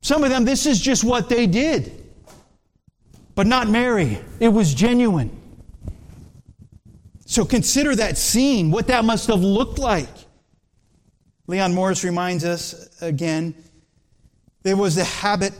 Some 0.01 0.23
of 0.23 0.29
them, 0.29 0.45
this 0.45 0.65
is 0.65 0.79
just 0.79 1.03
what 1.03 1.29
they 1.29 1.47
did. 1.47 2.05
But 3.35 3.47
not 3.47 3.69
Mary. 3.69 4.19
It 4.39 4.49
was 4.49 4.73
genuine. 4.73 5.35
So 7.25 7.45
consider 7.45 7.95
that 7.95 8.17
scene, 8.17 8.71
what 8.71 8.87
that 8.87 9.05
must 9.05 9.27
have 9.27 9.41
looked 9.41 9.77
like. 9.77 10.09
Leon 11.47 11.73
Morris 11.73 12.03
reminds 12.03 12.43
us 12.43 12.89
again 13.01 13.55
there 14.63 14.75
was 14.75 14.95
the 14.95 15.03
habit 15.03 15.53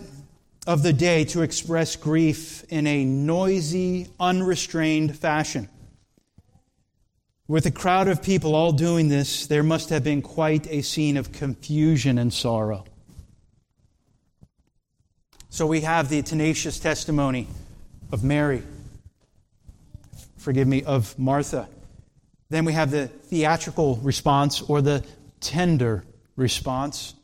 of 0.68 0.84
the 0.84 0.94
day 0.94 1.24
to 1.26 1.42
express 1.42 1.96
grief 1.96 2.64
in 2.70 2.86
a 2.86 3.06
noisy, 3.06 4.08
unrestrained 4.20 5.18
fashion. 5.18 5.70
With 7.48 7.66
a 7.66 7.72
crowd 7.72 8.08
of 8.08 8.22
people 8.22 8.54
all 8.54 8.72
doing 8.72 9.08
this, 9.08 9.48
there 9.48 9.64
must 9.64 9.90
have 9.90 10.04
been 10.04 10.22
quite 10.22 10.68
a 10.68 10.82
scene 10.82 11.18
of 11.18 11.32
confusion 11.32 12.20
and 12.20 12.32
sorrow. 12.32 12.86
So 15.52 15.66
we 15.66 15.82
have 15.82 16.10
the 16.10 16.22
tenacious 16.22 16.80
testimony 16.80 17.48
of 18.12 18.24
Mary, 18.24 18.62
forgive 20.38 20.68
me, 20.68 20.84
of 20.84 21.18
Martha. 21.18 21.68
Then 22.50 22.66
we 22.66 22.74
have 22.74 22.92
the 22.92 23.08
theatrical 23.08 23.96
response 23.98 24.62
or 24.62 24.82
the 24.82 25.04
tender 25.40 26.04
response, 26.36 27.16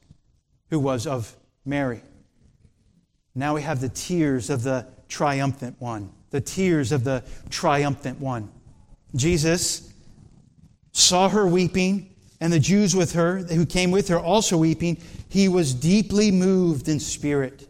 who 0.71 0.79
was 0.79 1.05
of 1.05 1.35
Mary. 1.65 2.01
Now 3.35 3.53
we 3.53 3.61
have 3.61 3.79
the 3.79 3.89
tears 3.89 4.49
of 4.49 4.63
the 4.63 4.87
triumphant 5.07 5.75
one, 5.79 6.11
the 6.31 6.41
tears 6.41 6.91
of 6.91 7.03
the 7.03 7.23
triumphant 7.51 8.19
one. 8.19 8.49
Jesus 9.15 9.93
saw 10.93 11.29
her 11.29 11.45
weeping, 11.45 12.09
and 12.41 12.51
the 12.51 12.59
Jews 12.59 12.95
with 12.95 13.13
her, 13.13 13.37
who 13.37 13.65
came 13.65 13.91
with 13.91 14.07
her, 14.07 14.19
also 14.19 14.57
weeping. 14.57 14.97
He 15.29 15.47
was 15.47 15.73
deeply 15.73 16.31
moved 16.31 16.89
in 16.89 16.99
spirit 16.99 17.64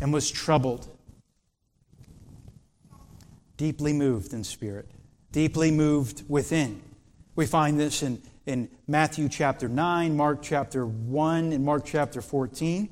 and 0.00 0.12
was 0.12 0.30
troubled. 0.30 0.88
Deeply 3.56 3.92
moved 3.92 4.32
in 4.32 4.44
spirit, 4.44 4.90
deeply 5.32 5.70
moved 5.70 6.24
within. 6.28 6.82
We 7.34 7.46
find 7.46 7.78
this 7.78 8.02
in, 8.02 8.20
in 8.46 8.68
Matthew 8.86 9.28
chapter 9.28 9.68
9, 9.68 10.16
Mark 10.16 10.42
chapter 10.42 10.86
1, 10.86 11.52
and 11.52 11.64
Mark 11.64 11.84
chapter 11.84 12.20
14. 12.20 12.88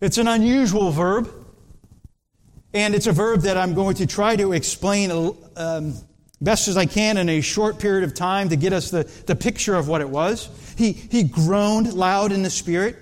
It's 0.00 0.18
an 0.18 0.28
unusual 0.28 0.92
verb, 0.92 1.30
and 2.72 2.94
it's 2.94 3.06
a 3.06 3.12
verb 3.12 3.42
that 3.42 3.56
I'm 3.56 3.74
going 3.74 3.96
to 3.96 4.06
try 4.06 4.36
to 4.36 4.52
explain 4.52 5.10
um, 5.56 5.94
best 6.40 6.68
as 6.68 6.76
I 6.76 6.86
can 6.86 7.16
in 7.16 7.28
a 7.28 7.40
short 7.40 7.78
period 7.78 8.04
of 8.04 8.14
time 8.14 8.48
to 8.50 8.56
get 8.56 8.72
us 8.72 8.90
the, 8.90 9.04
the 9.26 9.34
picture 9.34 9.74
of 9.74 9.88
what 9.88 10.00
it 10.00 10.08
was. 10.08 10.48
He, 10.76 10.92
he 10.92 11.24
groaned 11.24 11.92
loud 11.92 12.30
in 12.30 12.42
the 12.42 12.50
Spirit. 12.50 12.96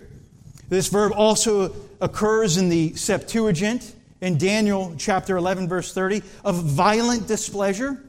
This 0.68 0.88
verb 0.88 1.12
also 1.14 1.74
occurs 2.00 2.56
in 2.56 2.68
the 2.68 2.94
Septuagint 2.94 3.94
in 4.20 4.38
Daniel 4.38 4.94
chapter 4.98 5.36
11, 5.36 5.68
verse 5.68 5.92
30, 5.92 6.22
of 6.44 6.56
violent 6.56 7.26
displeasure. 7.26 8.02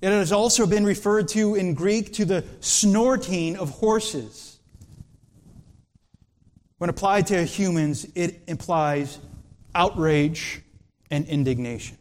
It 0.00 0.08
has 0.08 0.32
also 0.32 0.66
been 0.66 0.84
referred 0.84 1.28
to 1.28 1.54
in 1.54 1.74
Greek 1.74 2.14
to 2.14 2.24
the 2.24 2.44
snorting 2.60 3.56
of 3.56 3.70
horses. 3.70 4.58
When 6.78 6.90
applied 6.90 7.28
to 7.28 7.44
humans, 7.44 8.06
it 8.16 8.40
implies 8.48 9.18
outrage 9.74 10.60
and 11.10 11.26
indignation. 11.26 11.96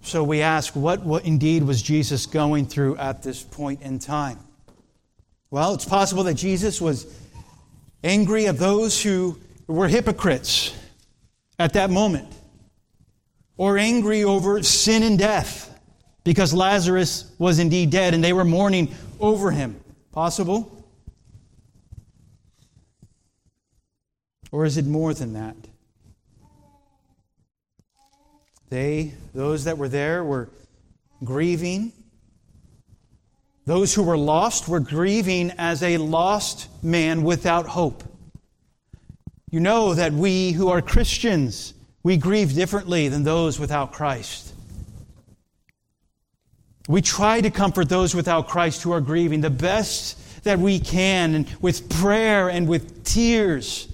So 0.00 0.22
we 0.22 0.40
ask, 0.40 0.74
what, 0.74 1.02
what 1.02 1.24
indeed 1.24 1.64
was 1.64 1.82
Jesus 1.82 2.26
going 2.26 2.66
through 2.66 2.96
at 2.96 3.22
this 3.22 3.42
point 3.42 3.82
in 3.82 3.98
time? 3.98 4.38
Well, 5.50 5.74
it's 5.74 5.84
possible 5.84 6.22
that 6.24 6.34
Jesus 6.34 6.80
was 6.80 7.04
angry 8.02 8.46
at 8.46 8.58
those 8.58 9.02
who 9.02 9.38
were 9.66 9.88
hypocrites 9.88 10.74
at 11.58 11.72
that 11.72 11.90
moment, 11.90 12.28
or 13.56 13.78
angry 13.78 14.24
over 14.24 14.62
sin 14.62 15.02
and 15.02 15.18
death 15.18 15.72
because 16.24 16.52
Lazarus 16.52 17.32
was 17.38 17.58
indeed 17.58 17.90
dead 17.90 18.12
and 18.12 18.22
they 18.22 18.32
were 18.32 18.44
mourning 18.44 18.92
over 19.20 19.50
him. 19.50 19.80
Possible? 20.12 20.84
Or 24.50 24.64
is 24.64 24.76
it 24.76 24.86
more 24.86 25.14
than 25.14 25.34
that? 25.34 25.56
They, 28.68 29.12
those 29.34 29.64
that 29.64 29.78
were 29.78 29.88
there, 29.88 30.24
were 30.24 30.48
grieving. 31.22 31.92
Those 33.66 33.92
who 33.92 34.04
were 34.04 34.16
lost 34.16 34.68
were 34.68 34.80
grieving 34.80 35.50
as 35.58 35.82
a 35.82 35.98
lost 35.98 36.68
man 36.84 37.24
without 37.24 37.66
hope. 37.66 38.04
You 39.50 39.58
know 39.58 39.94
that 39.94 40.12
we 40.12 40.52
who 40.52 40.68
are 40.68 40.80
Christians, 40.80 41.74
we 42.04 42.16
grieve 42.16 42.54
differently 42.54 43.08
than 43.08 43.24
those 43.24 43.58
without 43.58 43.92
Christ. 43.92 44.54
We 46.88 47.02
try 47.02 47.40
to 47.40 47.50
comfort 47.50 47.88
those 47.88 48.14
without 48.14 48.46
Christ 48.46 48.84
who 48.84 48.92
are 48.92 49.00
grieving 49.00 49.40
the 49.40 49.50
best 49.50 50.44
that 50.44 50.60
we 50.60 50.78
can, 50.78 51.34
and 51.34 51.56
with 51.60 51.90
prayer 51.90 52.48
and 52.48 52.68
with 52.68 53.02
tears. 53.02 53.88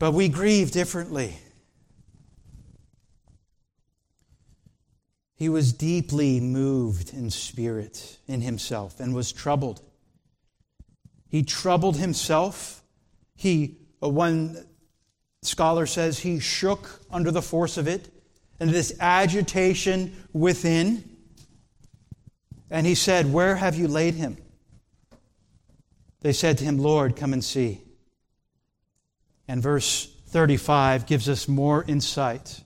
But 0.00 0.14
we 0.14 0.28
grieve 0.28 0.72
differently. 0.72 1.36
He 5.42 5.48
was 5.48 5.72
deeply 5.72 6.38
moved 6.38 7.12
in 7.12 7.28
spirit 7.28 8.18
in 8.28 8.42
himself 8.42 9.00
and 9.00 9.12
was 9.12 9.32
troubled. 9.32 9.82
He 11.26 11.42
troubled 11.42 11.96
himself. 11.96 12.80
He, 13.34 13.78
uh, 14.00 14.08
one 14.08 14.64
scholar 15.42 15.86
says, 15.86 16.20
he 16.20 16.38
shook 16.38 17.00
under 17.10 17.32
the 17.32 17.42
force 17.42 17.76
of 17.76 17.88
it 17.88 18.08
and 18.60 18.70
this 18.70 18.96
agitation 19.00 20.14
within. 20.32 21.02
And 22.70 22.86
he 22.86 22.94
said, 22.94 23.32
Where 23.32 23.56
have 23.56 23.74
you 23.74 23.88
laid 23.88 24.14
him? 24.14 24.36
They 26.20 26.32
said 26.32 26.56
to 26.58 26.64
him, 26.64 26.78
Lord, 26.78 27.16
come 27.16 27.32
and 27.32 27.42
see. 27.42 27.80
And 29.48 29.60
verse 29.60 30.06
35 30.28 31.06
gives 31.06 31.28
us 31.28 31.48
more 31.48 31.82
insight 31.88 32.62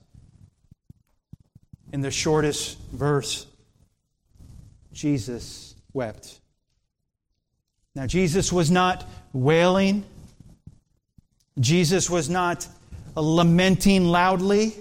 in 1.91 2.01
the 2.01 2.11
shortest 2.11 2.77
verse, 2.91 3.47
Jesus 4.91 5.75
wept. 5.93 6.39
Now, 7.95 8.05
Jesus 8.05 8.51
was 8.51 8.69
not 8.69 9.07
wailing, 9.33 10.05
Jesus 11.59 12.09
was 12.09 12.29
not 12.29 12.67
lamenting 13.15 14.05
loudly. 14.05 14.75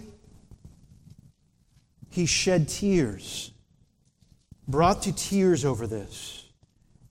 He 2.10 2.26
shed 2.26 2.68
tears, 2.68 3.50
brought 4.66 5.02
to 5.02 5.12
tears 5.12 5.64
over 5.64 5.86
this. 5.86 6.44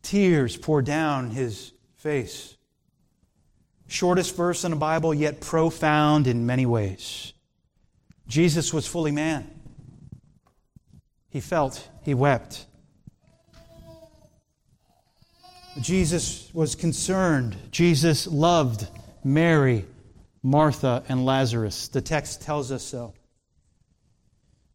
Tears 0.01 0.57
poured 0.57 0.85
down 0.85 1.31
his 1.31 1.71
face. 1.95 2.55
Shortest 3.87 4.35
verse 4.35 4.63
in 4.63 4.71
the 4.71 4.77
Bible, 4.77 5.13
yet 5.13 5.41
profound 5.41 6.27
in 6.27 6.45
many 6.45 6.65
ways. 6.65 7.33
Jesus 8.27 8.73
was 8.73 8.87
fully 8.87 9.11
man. 9.11 9.54
He 11.35 11.41
felt, 11.41 11.89
he 12.03 12.13
wept. 12.13 12.65
Jesus 15.81 16.49
was 16.53 16.75
concerned. 16.75 17.57
Jesus 17.71 18.25
loved 18.25 18.87
Mary, 19.21 19.83
Martha, 20.41 21.03
and 21.09 21.25
Lazarus. 21.25 21.89
The 21.89 21.99
text 21.99 22.41
tells 22.41 22.71
us 22.71 22.83
so. 22.83 23.13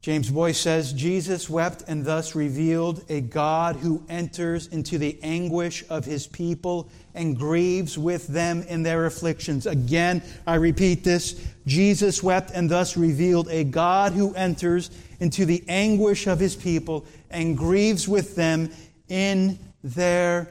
James 0.03 0.31
Boice 0.31 0.59
says 0.59 0.95
Jesus 0.95 1.51
wept 1.51 1.85
and 1.87 2.07
thus 2.07 2.35
revealed 2.35 3.05
a 3.11 3.21
God 3.21 3.77
who 3.77 4.03
enters 4.09 4.67
into 4.69 4.97
the 4.97 5.19
anguish 5.23 5.85
of 5.91 6.07
his 6.07 6.27
people 6.27 6.89
and 7.15 7.37
grieves 7.37 7.99
with 7.99 8.27
them 8.29 8.63
in 8.63 8.83
their 8.83 9.05
afflictions. 9.05 9.67
Again, 9.67 10.23
I 10.47 10.55
repeat 10.55 11.05
this 11.05 11.47
Jesus 11.67 12.23
wept 12.23 12.51
and 12.55 12.71
thus 12.71 12.97
revealed 12.97 13.49
a 13.51 13.63
God 13.63 14.13
who 14.13 14.35
enters 14.35 14.91
into 15.21 15.45
the 15.45 15.63
anguish 15.69 16.27
of 16.27 16.41
his 16.41 16.57
people 16.57 17.05
and 17.31 17.55
grieves 17.55 18.09
with 18.09 18.35
them 18.35 18.71
in 19.09 19.59
their 19.85 20.51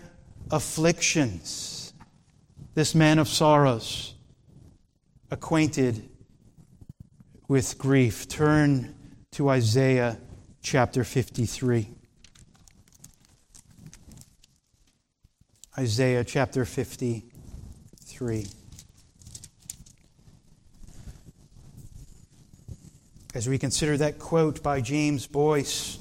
afflictions. 0.52 1.94
This 2.76 2.94
man 2.94 3.18
of 3.18 3.28
sorrows, 3.28 4.14
acquainted 5.32 6.08
with 7.48 7.80
grief. 7.80 8.28
Turn 8.28 8.94
to 9.34 9.50
Isaiah 9.50 10.20
chapter 10.62 11.04
53. 11.04 11.90
Isaiah 15.78 16.24
chapter 16.24 16.66
53. 16.66 18.48
As 23.34 23.48
we 23.48 23.58
consider 23.58 23.96
that 23.98 24.20
quote 24.20 24.62
by 24.62 24.82
James 24.82 25.28
Boice 25.28 26.00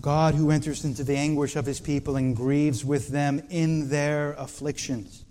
God 0.00 0.34
who 0.34 0.50
enters 0.50 0.84
into 0.84 1.02
the 1.04 1.16
anguish 1.16 1.56
of 1.56 1.66
his 1.66 1.80
people 1.80 2.16
and 2.16 2.36
grieves 2.36 2.84
with 2.84 3.08
them 3.08 3.42
in 3.50 3.88
their 3.88 4.32
afflictions. 4.34 5.25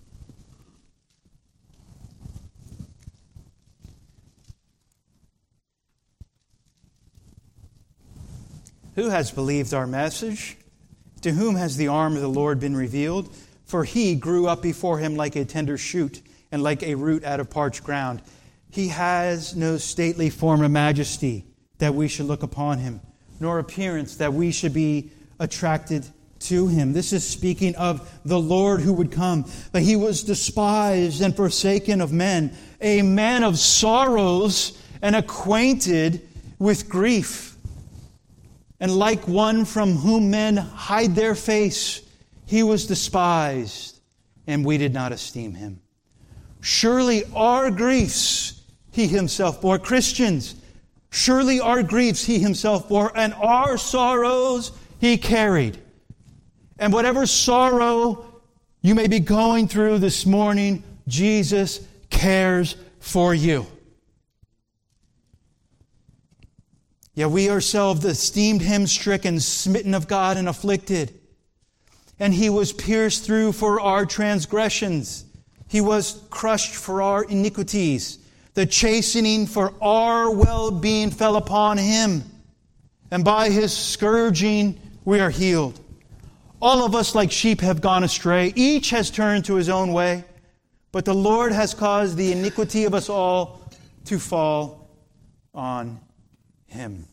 Who 8.95 9.09
has 9.09 9.29
believed 9.29 9.73
our 9.73 9.87
message? 9.87 10.57
To 11.21 11.31
whom 11.31 11.55
has 11.55 11.75
the 11.75 11.89
arm 11.89 12.15
of 12.15 12.21
the 12.21 12.29
Lord 12.29 12.59
been 12.59 12.77
revealed? 12.77 13.29
For 13.65 13.83
he 13.83 14.15
grew 14.15 14.47
up 14.47 14.61
before 14.61 14.99
him 14.99 15.15
like 15.15 15.35
a 15.35 15.43
tender 15.43 15.77
shoot 15.77 16.21
and 16.51 16.63
like 16.63 16.81
a 16.81 16.95
root 16.95 17.23
out 17.23 17.39
of 17.41 17.49
parched 17.49 17.83
ground. 17.83 18.21
He 18.69 18.89
has 18.89 19.55
no 19.55 19.77
stately 19.77 20.29
form 20.29 20.63
of 20.63 20.71
majesty 20.71 21.45
that 21.79 21.93
we 21.93 22.07
should 22.07 22.25
look 22.25 22.43
upon 22.43 22.77
him, 22.79 23.01
nor 23.39 23.59
appearance 23.59 24.15
that 24.17 24.33
we 24.33 24.51
should 24.51 24.73
be 24.73 25.11
attracted 25.39 26.05
to 26.39 26.67
him. 26.67 26.93
This 26.93 27.11
is 27.11 27.27
speaking 27.27 27.75
of 27.75 28.09
the 28.23 28.39
Lord 28.39 28.79
who 28.79 28.93
would 28.93 29.11
come. 29.11 29.45
But 29.73 29.81
he 29.81 29.95
was 29.95 30.23
despised 30.23 31.21
and 31.21 31.35
forsaken 31.35 31.99
of 31.99 32.13
men, 32.13 32.55
a 32.79 33.01
man 33.01 33.43
of 33.43 33.57
sorrows 33.59 34.79
and 35.01 35.15
acquainted 35.15 36.27
with 36.59 36.87
grief. 36.87 37.54
And 38.79 38.95
like 38.95 39.27
one 39.27 39.65
from 39.65 39.93
whom 39.93 40.31
men 40.31 40.57
hide 40.57 41.15
their 41.15 41.35
face, 41.35 42.01
he 42.45 42.61
was 42.61 42.85
despised, 42.85 43.99
and 44.47 44.65
we 44.65 44.77
did 44.77 44.93
not 44.93 45.11
esteem 45.11 45.53
him. 45.53 45.81
Surely 46.61 47.23
our 47.35 47.71
griefs 47.71 48.61
he 48.91 49.07
himself 49.07 49.61
bore. 49.61 49.79
Christians, 49.79 50.55
surely 51.09 51.59
our 51.59 51.83
griefs 51.83 52.25
he 52.25 52.39
himself 52.39 52.89
bore, 52.89 53.11
and 53.15 53.33
our 53.35 53.77
sorrows 53.77 54.71
he 54.99 55.17
carried. 55.17 55.77
And 56.77 56.91
whatever 56.91 57.25
sorrow 57.25 58.25
you 58.81 58.95
may 58.95 59.07
be 59.07 59.19
going 59.19 59.67
through 59.67 59.99
this 59.99 60.25
morning, 60.25 60.83
Jesus 61.07 61.81
cares 62.09 62.75
for 62.99 63.33
you. 63.33 63.65
Yet 67.15 67.31
we 67.31 67.49
ourselves 67.49 68.03
esteemed 68.03 68.61
him 68.61 68.85
stricken, 68.87 69.39
smitten 69.39 69.93
of 69.93 70.07
God, 70.07 70.35
and 70.35 70.49
afflicted. 70.49 71.17
And 72.19 72.33
he 72.33 72.49
was 72.49 72.73
pierced 72.73 73.23
through 73.23 73.53
for 73.53 73.79
our 73.79 74.05
transgressions. 74.05 75.25
He 75.69 75.79
was 75.79 76.21
crushed 76.29 76.75
for 76.75 77.01
our 77.01 77.23
iniquities. 77.23 78.19
The 78.53 78.65
chastening 78.65 79.47
for 79.47 79.73
our 79.81 80.29
well 80.29 80.71
being 80.71 81.09
fell 81.09 81.37
upon 81.37 81.77
him. 81.77 82.23
And 83.11 83.23
by 83.23 83.49
his 83.49 83.75
scourging 83.75 84.79
we 85.05 85.19
are 85.21 85.29
healed. 85.29 85.79
All 86.61 86.85
of 86.85 86.95
us, 86.95 87.15
like 87.15 87.31
sheep, 87.31 87.61
have 87.61 87.79
gone 87.79 88.03
astray. 88.03 88.51
Each 88.55 88.89
has 88.89 89.09
turned 89.09 89.45
to 89.45 89.55
his 89.55 89.69
own 89.69 89.93
way. 89.93 90.25
But 90.91 91.05
the 91.05 91.13
Lord 91.13 91.51
has 91.51 91.73
caused 91.73 92.17
the 92.17 92.31
iniquity 92.31 92.85
of 92.85 92.93
us 92.93 93.09
all 93.09 93.61
to 94.05 94.19
fall 94.19 94.89
on 95.53 95.99
him. 96.75 97.07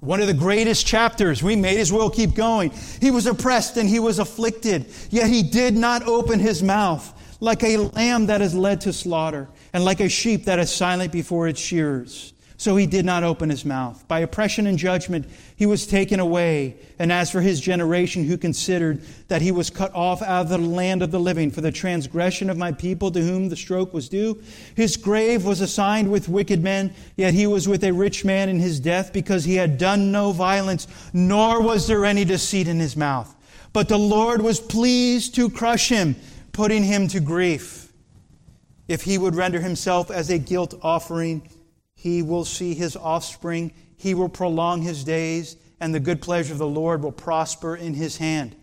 One 0.00 0.20
of 0.20 0.26
the 0.26 0.34
greatest 0.34 0.86
chapters. 0.86 1.42
We 1.42 1.56
may 1.56 1.78
as 1.78 1.92
well 1.92 2.10
keep 2.10 2.34
going. 2.34 2.72
He 3.00 3.10
was 3.10 3.26
oppressed 3.26 3.76
and 3.76 3.88
he 3.88 4.00
was 4.00 4.18
afflicted, 4.18 4.86
yet 5.10 5.28
he 5.28 5.42
did 5.42 5.76
not 5.76 6.02
open 6.06 6.40
his 6.40 6.62
mouth 6.62 7.14
like 7.40 7.62
a 7.62 7.76
lamb 7.78 8.26
that 8.26 8.42
is 8.42 8.54
led 8.54 8.80
to 8.82 8.92
slaughter 8.92 9.48
and 9.72 9.84
like 9.84 10.00
a 10.00 10.08
sheep 10.08 10.44
that 10.44 10.58
is 10.58 10.70
silent 10.70 11.12
before 11.12 11.48
its 11.48 11.60
shearers. 11.60 12.32
So 12.60 12.76
he 12.76 12.86
did 12.86 13.06
not 13.06 13.24
open 13.24 13.48
his 13.48 13.64
mouth. 13.64 14.06
By 14.06 14.20
oppression 14.20 14.66
and 14.66 14.76
judgment, 14.76 15.24
he 15.56 15.64
was 15.64 15.86
taken 15.86 16.20
away. 16.20 16.76
And 16.98 17.10
as 17.10 17.30
for 17.30 17.40
his 17.40 17.58
generation, 17.58 18.24
who 18.24 18.36
considered 18.36 19.00
that 19.28 19.40
he 19.40 19.50
was 19.50 19.70
cut 19.70 19.94
off 19.94 20.20
out 20.20 20.42
of 20.42 20.48
the 20.50 20.58
land 20.58 21.02
of 21.02 21.10
the 21.10 21.18
living 21.18 21.50
for 21.50 21.62
the 21.62 21.72
transgression 21.72 22.50
of 22.50 22.58
my 22.58 22.70
people 22.70 23.10
to 23.12 23.22
whom 23.22 23.48
the 23.48 23.56
stroke 23.56 23.94
was 23.94 24.10
due, 24.10 24.42
his 24.74 24.98
grave 24.98 25.46
was 25.46 25.62
assigned 25.62 26.10
with 26.10 26.28
wicked 26.28 26.62
men, 26.62 26.92
yet 27.16 27.32
he 27.32 27.46
was 27.46 27.66
with 27.66 27.82
a 27.82 27.94
rich 27.94 28.26
man 28.26 28.50
in 28.50 28.58
his 28.58 28.78
death 28.78 29.10
because 29.10 29.44
he 29.44 29.54
had 29.54 29.78
done 29.78 30.12
no 30.12 30.30
violence, 30.30 30.86
nor 31.14 31.62
was 31.62 31.86
there 31.86 32.04
any 32.04 32.26
deceit 32.26 32.68
in 32.68 32.78
his 32.78 32.94
mouth. 32.94 33.34
But 33.72 33.88
the 33.88 33.98
Lord 33.98 34.42
was 34.42 34.60
pleased 34.60 35.34
to 35.36 35.48
crush 35.48 35.88
him, 35.88 36.14
putting 36.52 36.84
him 36.84 37.08
to 37.08 37.20
grief. 37.20 37.90
If 38.86 39.04
he 39.04 39.16
would 39.16 39.34
render 39.34 39.62
himself 39.62 40.10
as 40.10 40.28
a 40.28 40.36
guilt 40.36 40.74
offering, 40.82 41.48
he 42.00 42.22
will 42.22 42.46
see 42.46 42.72
his 42.72 42.96
offspring. 42.96 43.72
He 43.98 44.14
will 44.14 44.30
prolong 44.30 44.80
his 44.80 45.04
days, 45.04 45.56
and 45.80 45.94
the 45.94 46.00
good 46.00 46.22
pleasure 46.22 46.54
of 46.54 46.58
the 46.58 46.66
Lord 46.66 47.02
will 47.02 47.12
prosper 47.12 47.76
in 47.76 47.92
his 47.92 48.16
hand. 48.16 48.56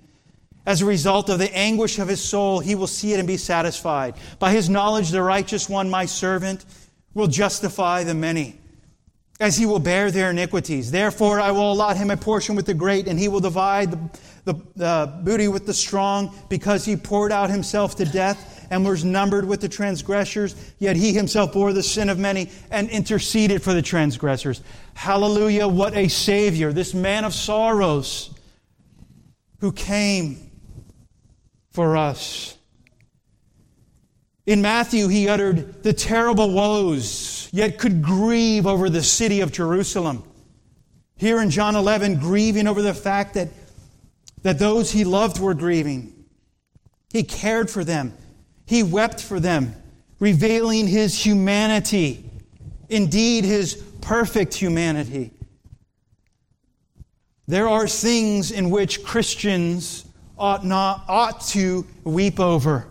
As 0.66 0.82
a 0.82 0.86
result 0.86 1.30
of 1.30 1.38
the 1.38 1.56
anguish 1.56 2.00
of 2.00 2.08
his 2.08 2.20
soul, 2.20 2.60
he 2.60 2.74
will 2.74 2.88
see 2.88 3.14
it 3.14 3.20
and 3.20 3.28
be 3.28 3.38
satisfied. 3.38 4.16
By 4.40 4.54
his 4.54 4.70
knowledge, 4.70 5.12
the 5.12 5.22
righteous 5.22 5.70
one, 5.70 5.88
my 5.88 6.08
servant, 6.08 6.66
will 7.14 7.28
justify 7.28 8.04
the 8.04 8.16
many, 8.16 8.60
as 9.40 9.56
he 9.56 9.68
will 9.68 9.78
bear 9.78 10.10
their 10.10 10.32
iniquities. 10.32 10.90
Therefore, 10.90 11.40
I 11.40 11.52
will 11.52 11.74
allot 11.74 11.96
him 11.96 12.10
a 12.10 12.18
portion 12.18 12.56
with 12.56 12.66
the 12.66 12.74
great, 12.74 13.08
and 13.08 13.20
he 13.20 13.28
will 13.28 13.40
divide 13.40 13.92
the, 13.92 14.00
the, 14.46 14.54
the 14.76 15.20
booty 15.24 15.48
with 15.48 15.68
the 15.68 15.76
strong, 15.76 16.36
because 16.50 16.86
he 16.86 16.96
poured 16.96 17.32
out 17.32 17.52
himself 17.52 17.96
to 17.98 18.06
death 18.06 18.57
and 18.70 18.86
was 18.86 19.04
numbered 19.04 19.46
with 19.46 19.62
the 19.62 19.70
transgressors, 19.70 20.56
yet 20.80 20.96
he 20.96 21.14
himself 21.14 21.54
bore 21.54 21.74
the 21.74 21.84
sin 21.84 22.10
of 22.10 22.20
many 22.20 22.50
and 22.72 22.90
interceded 22.90 23.62
for 23.62 23.74
the 23.74 23.82
transgressors. 23.82 24.62
Hallelujah, 24.94 25.68
what 25.68 25.96
a 25.96 26.08
Savior, 26.08 26.74
this 26.74 26.94
man 26.94 27.26
of 27.26 27.34
sorrows 27.34 28.34
who 29.60 29.72
came 29.72 30.52
for 31.72 31.98
us. 31.98 32.58
In 34.46 34.62
Matthew, 34.62 35.10
he 35.10 35.28
uttered 35.28 35.84
the 35.84 35.92
terrible 35.92 36.52
woes, 36.52 37.50
yet 37.52 37.78
could 37.78 38.02
grieve 38.02 38.66
over 38.66 38.90
the 38.90 39.04
city 39.04 39.42
of 39.42 39.52
Jerusalem. 39.52 40.24
Here 41.18 41.42
in 41.42 41.50
John 41.50 41.76
11, 41.76 42.20
grieving 42.20 42.68
over 42.68 42.82
the 42.82 42.94
fact 42.94 43.34
that, 43.34 43.50
that 44.44 44.58
those 44.58 44.92
he 44.92 45.04
loved 45.04 45.40
were 45.40 45.54
grieving. 45.54 46.26
He 47.12 47.24
cared 47.24 47.70
for 47.70 47.84
them. 47.84 48.14
He 48.68 48.84
wept 48.84 49.22
for 49.22 49.40
them, 49.40 49.74
revealing 50.20 50.88
his 50.88 51.26
humanity, 51.26 52.30
indeed, 52.90 53.46
his 53.46 53.76
perfect 54.02 54.54
humanity. 54.54 55.32
There 57.48 57.70
are 57.70 57.88
things 57.88 58.52
in 58.52 58.70
which 58.70 59.06
Christians 59.06 60.06
ought, 60.38 60.66
not, 60.66 61.06
ought 61.08 61.42
to 61.48 61.88
weep 62.04 62.42
over. 62.42 62.88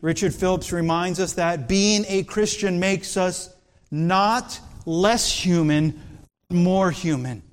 Richard 0.00 0.34
Phillips 0.34 0.72
reminds 0.72 1.20
us 1.20 1.34
that 1.34 1.68
being 1.68 2.04
a 2.08 2.24
Christian 2.24 2.80
makes 2.80 3.16
us 3.16 3.54
not 3.92 4.58
less 4.84 5.30
human, 5.30 6.00
but 6.48 6.56
more 6.56 6.90
human. 6.90 7.44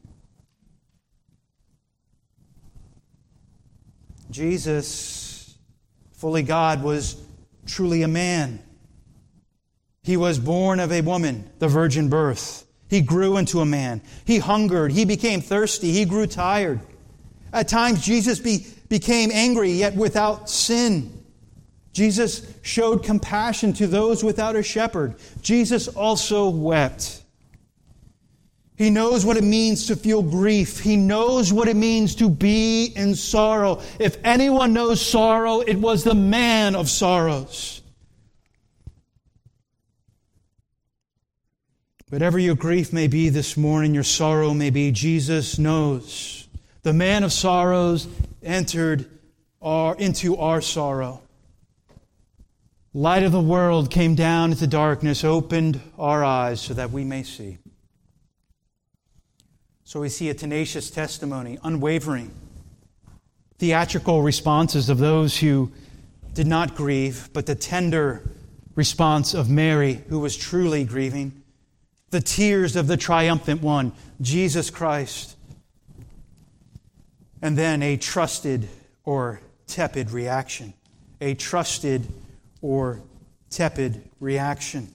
Jesus 4.32 5.23
fully 6.24 6.42
God, 6.42 6.82
was 6.82 7.22
truly 7.66 8.02
a 8.02 8.08
man. 8.08 8.58
He 10.04 10.16
was 10.16 10.40
born 10.40 10.80
of 10.80 10.90
a 10.90 11.02
woman, 11.02 11.52
the 11.60 11.68
virgin 11.68 12.08
birth. 12.08 12.66
He 12.90 13.02
grew 13.02 13.36
into 13.36 13.60
a 13.60 13.66
man. 13.66 14.02
He 14.24 14.40
hungered. 14.40 14.94
He 14.94 15.04
became 15.04 15.42
thirsty. 15.42 15.92
He 15.92 16.06
grew 16.06 16.26
tired. 16.26 16.80
At 17.52 17.68
times, 17.68 18.06
Jesus 18.06 18.40
be, 18.40 18.66
became 18.88 19.32
angry, 19.34 19.72
yet 19.72 19.98
without 19.98 20.50
sin. 20.50 21.26
Jesus 21.92 22.50
showed 22.62 23.04
compassion 23.04 23.74
to 23.74 23.86
those 23.86 24.24
without 24.24 24.56
a 24.56 24.64
shepherd. 24.64 25.16
Jesus 25.42 25.90
also 25.90 26.48
wept. 26.48 27.22
He 28.76 28.90
knows 28.90 29.24
what 29.24 29.38
it 29.38 29.44
means 29.44 29.88
to 29.88 29.96
feel 29.96 30.24
grief. 30.24 30.80
He 30.80 30.98
knows 30.98 31.54
what 31.54 31.68
it 31.68 31.76
means 31.76 32.16
to 32.16 32.30
be 32.30 32.92
in 32.96 33.16
sorrow. 33.16 33.82
If 34.00 34.18
anyone 34.24 34.74
knows 34.74 35.00
sorrow, 35.00 35.60
it 35.60 35.78
was 35.78 36.04
the 36.04 36.16
man 36.16 36.76
of 36.76 36.90
sorrows. 36.90 37.82
Whatever 42.10 42.38
your 42.38 42.56
grief 42.56 42.94
may 42.94 43.08
be 43.08 43.30
this 43.30 43.58
morning, 43.58 43.94
your 43.94 44.04
sorrow 44.04 44.54
may 44.54 44.70
be, 44.70 44.92
Jesus 44.92 45.58
knows. 45.58 46.48
The 46.84 46.94
man 46.94 47.24
of 47.24 47.32
sorrows 47.32 48.08
entered 48.44 49.10
our, 49.62 49.96
into 49.96 50.38
our 50.38 50.62
sorrow. 50.62 51.22
Light 52.94 53.24
of 53.24 53.32
the 53.32 53.42
world 53.42 53.90
came 53.90 54.14
down 54.14 54.52
into 54.52 54.68
darkness, 54.68 55.24
opened 55.24 55.82
our 55.98 56.24
eyes 56.24 56.62
so 56.62 56.76
that 56.76 56.92
we 56.92 57.04
may 57.04 57.24
see. 57.24 57.58
So 59.94 60.00
we 60.00 60.10
see 60.10 60.32
a 60.32 60.34
tenacious 60.34 60.90
testimony, 60.90 61.60
unwavering, 61.64 62.34
theatrical 63.60 64.24
responses 64.24 64.90
of 64.90 64.98
those 64.98 65.38
who 65.38 65.72
did 66.34 66.48
not 66.48 66.74
grieve, 66.74 67.30
but 67.32 67.46
the 67.46 67.54
tender 67.54 68.24
response 68.74 69.36
of 69.36 69.52
Mary, 69.52 70.02
who 70.10 70.18
was 70.18 70.36
truly 70.36 70.84
grieving, 70.84 71.44
the 72.10 72.22
tears 72.22 72.76
of 72.76 72.88
the 72.88 72.98
triumphant 72.98 73.62
one, 73.62 73.92
Jesus 74.20 74.72
Christ, 74.72 75.38
and 77.44 77.56
then 77.56 77.84
a 77.84 77.96
trusted 77.96 78.68
or 79.06 79.42
tepid 79.68 80.10
reaction. 80.10 80.74
A 81.22 81.36
trusted 81.36 82.08
or 82.64 83.00
tepid 83.52 84.10
reaction. 84.20 84.92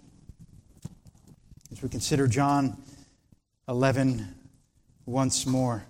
As 1.71 1.81
we 1.83 1.89
consider 1.89 2.27
John 2.27 2.77
11, 3.69 4.35
once 5.09 5.47
more. 5.47 5.87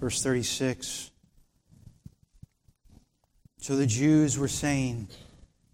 Verse 0.00 0.22
36. 0.22 1.10
So 3.58 3.76
the 3.76 3.86
Jews 3.86 4.38
were 4.38 4.48
saying, 4.48 5.08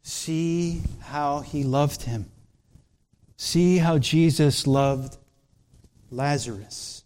See 0.03 0.83
how 1.03 1.41
he 1.41 1.63
loved 1.63 2.03
him. 2.03 2.31
See 3.37 3.79
how 3.79 3.99
Jesus 3.99 4.67
loved 4.67 5.17
Lazarus. 6.11 7.05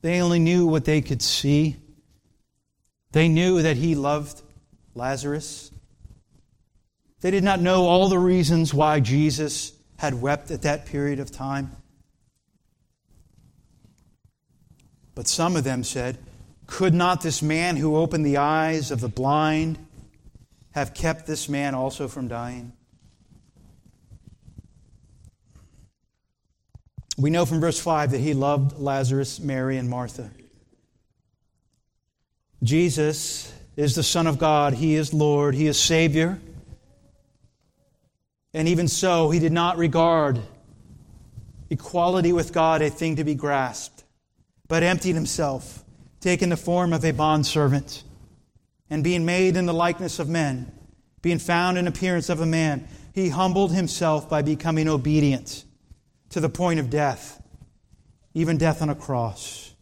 They 0.00 0.20
only 0.22 0.38
knew 0.38 0.66
what 0.66 0.86
they 0.86 1.02
could 1.02 1.20
see. 1.20 1.76
They 3.12 3.28
knew 3.28 3.60
that 3.62 3.76
he 3.76 3.94
loved 3.94 4.40
Lazarus. 4.94 5.70
They 7.20 7.30
did 7.30 7.44
not 7.44 7.60
know 7.60 7.84
all 7.84 8.08
the 8.08 8.18
reasons 8.18 8.72
why 8.72 9.00
Jesus 9.00 9.75
had 9.98 10.20
wept 10.20 10.50
at 10.50 10.62
that 10.62 10.86
period 10.86 11.20
of 11.20 11.30
time. 11.30 11.72
But 15.14 15.26
some 15.26 15.56
of 15.56 15.64
them 15.64 15.82
said, 15.82 16.18
Could 16.66 16.94
not 16.94 17.22
this 17.22 17.42
man 17.42 17.76
who 17.76 17.96
opened 17.96 18.26
the 18.26 18.36
eyes 18.36 18.90
of 18.90 19.00
the 19.00 19.08
blind 19.08 19.78
have 20.72 20.92
kept 20.92 21.26
this 21.26 21.48
man 21.48 21.74
also 21.74 22.06
from 22.06 22.28
dying? 22.28 22.72
We 27.18 27.30
know 27.30 27.46
from 27.46 27.60
verse 27.60 27.80
5 27.80 28.10
that 28.10 28.18
he 28.18 28.34
loved 28.34 28.78
Lazarus, 28.78 29.40
Mary, 29.40 29.78
and 29.78 29.88
Martha. 29.88 30.30
Jesus 32.62 33.50
is 33.74 33.94
the 33.94 34.02
Son 34.02 34.26
of 34.26 34.38
God. 34.38 34.74
He 34.74 34.94
is 34.94 35.14
Lord. 35.14 35.54
He 35.54 35.66
is 35.66 35.78
Savior. 35.78 36.38
And 38.56 38.68
even 38.68 38.88
so, 38.88 39.28
he 39.28 39.38
did 39.38 39.52
not 39.52 39.76
regard 39.76 40.40
equality 41.68 42.32
with 42.32 42.54
God 42.54 42.80
a 42.80 42.88
thing 42.88 43.16
to 43.16 43.24
be 43.24 43.34
grasped, 43.34 44.02
but 44.66 44.82
emptied 44.82 45.14
himself, 45.14 45.84
taking 46.20 46.48
the 46.48 46.56
form 46.56 46.94
of 46.94 47.04
a 47.04 47.10
bondservant, 47.10 48.02
and 48.88 49.04
being 49.04 49.26
made 49.26 49.58
in 49.58 49.66
the 49.66 49.74
likeness 49.74 50.18
of 50.18 50.30
men, 50.30 50.72
being 51.20 51.38
found 51.38 51.76
in 51.76 51.86
appearance 51.86 52.30
of 52.30 52.40
a 52.40 52.46
man, 52.46 52.88
he 53.12 53.28
humbled 53.28 53.72
himself 53.72 54.26
by 54.26 54.40
becoming 54.40 54.88
obedient 54.88 55.66
to 56.30 56.40
the 56.40 56.48
point 56.48 56.80
of 56.80 56.88
death, 56.88 57.42
even 58.32 58.56
death 58.56 58.80
on 58.80 58.88
a 58.88 58.94
cross. 58.94 59.74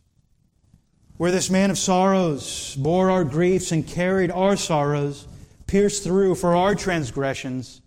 Where 1.16 1.30
this 1.30 1.48
man 1.48 1.70
of 1.70 1.78
sorrows 1.78 2.74
bore 2.74 3.08
our 3.08 3.22
griefs 3.22 3.70
and 3.70 3.86
carried 3.86 4.32
our 4.32 4.56
sorrows, 4.56 5.28
pierced 5.68 6.02
through 6.02 6.34
for 6.34 6.56
our 6.56 6.74
transgressions, 6.74 7.80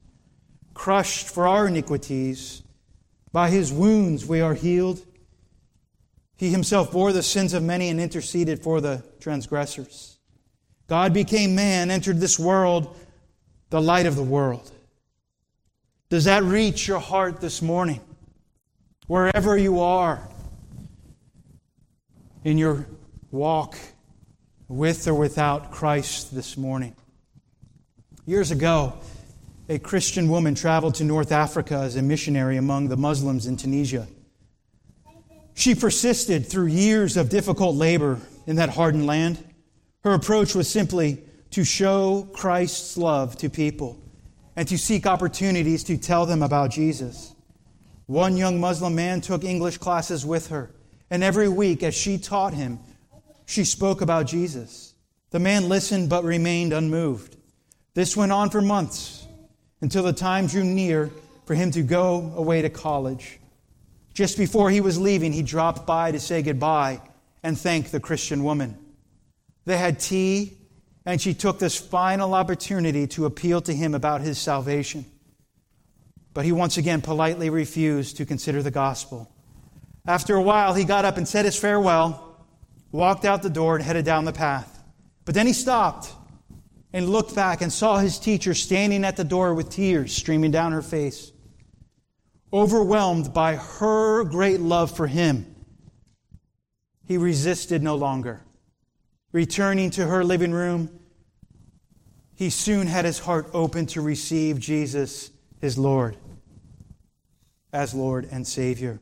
crushed 0.78 1.28
for 1.28 1.47
our 1.47 1.67
iniquities. 1.67 2.61
By 3.34 3.49
his 3.49 3.73
wounds 3.73 4.25
we 4.25 4.41
are 4.41 4.53
healed. 4.53 5.03
He 6.38 6.51
himself 6.51 6.91
bore 6.91 7.11
the 7.11 7.23
sins 7.23 7.53
of 7.53 7.63
many 7.63 7.89
and 7.89 7.99
interceded 7.99 8.61
for 8.61 8.80
the 8.80 9.03
transgressors. 9.19 10.19
God 10.88 11.13
became 11.13 11.55
man, 11.55 11.89
entered 11.89 12.19
this 12.19 12.38
world, 12.38 12.95
the 13.71 13.82
light 13.82 14.05
of 14.05 14.15
the 14.15 14.23
world. 14.23 14.71
Does 16.09 16.25
that 16.25 16.43
reach 16.43 16.88
your 16.88 16.99
heart 16.99 17.41
this 17.41 17.61
morning? 17.61 17.99
Wherever 19.07 19.57
you 19.57 19.80
are 19.82 20.30
in 22.43 22.57
your 22.57 22.86
walk 23.32 23.75
with 24.67 25.07
or 25.07 25.15
without 25.15 25.71
Christ 25.71 26.36
this 26.36 26.55
morning. 26.55 26.95
Years 28.25 28.51
ago, 28.51 28.93
a 29.70 29.80
Christian 29.80 30.30
woman 30.30 30.55
traveled 30.55 30.95
to 30.95 31.03
North 31.03 31.32
Africa 31.32 31.76
as 31.76 31.95
a 31.97 32.01
missionary 32.01 32.57
among 32.57 32.88
the 32.88 32.95
Muslims 32.95 33.47
in 33.47 33.57
Tunisia. 33.57 34.07
She 35.55 35.76
persisted 35.76 36.45
through 36.45 36.68
years 36.68 37.18
of 37.18 37.30
difficult 37.30 37.76
labor 37.76 38.20
in 38.45 38.57
that 38.57 38.70
hardened 38.70 39.05
land. 39.05 39.43
Her 40.03 40.13
approach 40.13 40.55
was 40.55 40.70
simply 40.70 41.22
to 41.51 41.65
show 41.65 42.30
Christ's 42.34 42.95
love 42.97 43.38
to 43.38 43.49
people 43.49 44.01
and 44.55 44.68
to 44.70 44.78
seek 44.78 45.05
opportunities 45.05 45.84
to 45.86 45.97
tell 45.97 46.26
them 46.26 46.43
about 46.43 46.72
Jesus. 46.72 47.34
One 48.05 48.38
young 48.38 48.61
Muslim 48.61 48.95
man 48.95 49.20
took 49.20 49.43
English 49.43 49.80
classes 49.80 50.26
with 50.26 50.47
her, 50.47 50.72
and 51.09 51.24
every 51.24 51.49
week, 51.49 51.84
as 51.84 51.93
she 51.93 52.18
taught 52.18 52.53
him, 52.53 52.80
she 53.45 53.65
spoke 53.65 54.01
about 54.01 54.28
Jesus. 54.28 54.93
The 55.32 55.39
man 55.39 55.68
listened 55.68 56.09
but 56.09 56.24
remained 56.24 56.72
unmoved. 56.72 57.36
This 57.95 58.15
went 58.15 58.32
on 58.32 58.49
for 58.49 58.61
months 58.61 59.26
until 59.82 60.03
the 60.03 60.13
time 60.13 60.47
drew 60.47 60.63
near 60.63 61.11
for 61.45 61.55
him 61.55 61.71
to 61.71 61.82
go 61.82 62.34
away 62.36 62.61
to 62.61 62.69
college. 62.69 63.39
Just 64.13 64.38
before 64.38 64.69
he 64.69 64.82
was 64.82 64.99
leaving, 64.99 65.32
he 65.32 65.43
dropped 65.43 65.86
by 65.86 66.11
to 66.11 66.19
say 66.19 66.41
goodbye 66.41 67.01
and 67.43 67.57
thank 67.57 67.91
the 67.91 67.99
Christian 67.99 68.43
woman. 68.43 68.78
They 69.65 69.78
had 69.78 69.99
tea, 69.99 70.57
and 71.05 71.21
she 71.21 71.34
took 71.34 71.59
this 71.59 71.78
final 71.78 72.34
opportunity 72.34 73.07
to 73.07 73.25
appeal 73.25 73.61
to 73.61 73.73
him 73.73 73.93
about 73.93 74.21
his 74.21 74.38
salvation. 74.38 75.05
But 76.34 76.45
he 76.45 76.51
once 76.51 76.78
again 76.78 77.01
politely 77.01 77.49
refused 77.49 78.17
to 78.17 78.25
consider 78.25 78.63
the 78.63 78.71
gospel. 78.71 79.32
After 80.05 80.36
a 80.36 80.41
while, 80.41 80.73
he 80.73 80.84
got 80.84 81.05
up 81.05 81.17
and 81.17 81.28
said 81.28 81.45
his 81.45 81.57
farewell, 81.57 82.45
walked 82.91 83.25
out 83.25 83.43
the 83.43 83.49
door, 83.49 83.75
and 83.75 83.84
headed 83.84 84.05
down 84.05 84.25
the 84.25 84.34
path. 84.34 84.84
But 85.25 85.36
then 85.36 85.47
he 85.47 85.53
stopped 85.53 86.13
and 86.94 87.10
looked 87.10 87.36
back 87.36 87.62
and 87.62 87.72
saw 87.72 87.98
his 87.98 88.20
teacher 88.20 88.54
standing 88.54 89.04
at 89.04 89.18
the 89.18 89.24
door 89.24 89.54
with 89.54 89.70
tears 89.70 90.14
streaming 90.14 90.52
down 90.52 90.72
her 90.72 90.82
face. 90.82 91.32
Overwhelmed 92.52 93.34
by 93.34 93.56
her 93.56 94.24
great 94.24 94.62
love 94.62 94.96
for 94.96 95.08
him, 95.08 95.56
he 97.06 97.18
resisted 97.18 97.84
no 97.84 97.96
longer. 97.96 98.42
Returning 99.34 99.90
to 99.92 100.06
her 100.06 100.24
living 100.24 100.54
room, 100.54 100.90
he 102.34 102.50
soon 102.50 102.88
had 102.88 103.04
his 103.04 103.20
heart 103.20 103.50
open 103.54 103.86
to 103.88 104.02
receive 104.02 104.60
Jesus, 104.60 105.32
his 105.60 105.78
Lord, 105.78 106.16
as 107.74 107.94
Lord 107.94 108.28
and 108.32 108.48
Savior. 108.48 109.00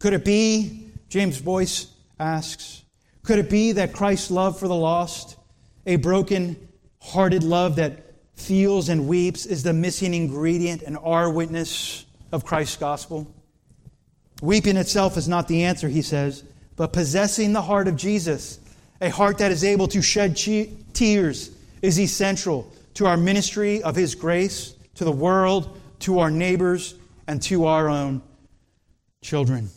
Could 0.00 0.14
it 0.14 0.24
be, 0.24 0.90
James 1.08 1.40
Boice 1.40 1.86
asks, 2.18 2.82
could 3.22 3.38
it 3.38 3.48
be 3.48 3.72
that 3.72 3.92
Christ's 3.92 4.32
love 4.32 4.58
for 4.58 4.66
the 4.66 4.74
lost 4.74 5.36
a 5.86 5.96
broken 5.96 6.68
hearted 7.00 7.42
love 7.42 7.76
that 7.76 8.02
feels 8.34 8.88
and 8.88 9.08
weeps 9.08 9.46
is 9.46 9.62
the 9.62 9.72
missing 9.72 10.14
ingredient 10.14 10.82
in 10.82 10.96
our 10.96 11.30
witness 11.30 12.06
of 12.30 12.44
Christ's 12.44 12.76
gospel. 12.76 13.32
Weeping 14.40 14.76
itself 14.76 15.16
is 15.16 15.28
not 15.28 15.48
the 15.48 15.64
answer, 15.64 15.88
he 15.88 16.02
says, 16.02 16.44
but 16.76 16.92
possessing 16.92 17.52
the 17.52 17.62
heart 17.62 17.86
of 17.86 17.96
Jesus, 17.96 18.58
a 19.00 19.10
heart 19.10 19.38
that 19.38 19.52
is 19.52 19.62
able 19.62 19.86
to 19.88 20.02
shed 20.02 20.36
tears, 20.36 21.50
is 21.82 22.00
essential 22.00 22.72
to 22.94 23.06
our 23.06 23.16
ministry 23.16 23.82
of 23.82 23.94
his 23.94 24.14
grace 24.14 24.74
to 24.94 25.04
the 25.04 25.12
world, 25.12 25.78
to 26.00 26.18
our 26.18 26.30
neighbors, 26.30 26.94
and 27.26 27.40
to 27.42 27.66
our 27.66 27.88
own 27.88 28.22
children. 29.22 29.70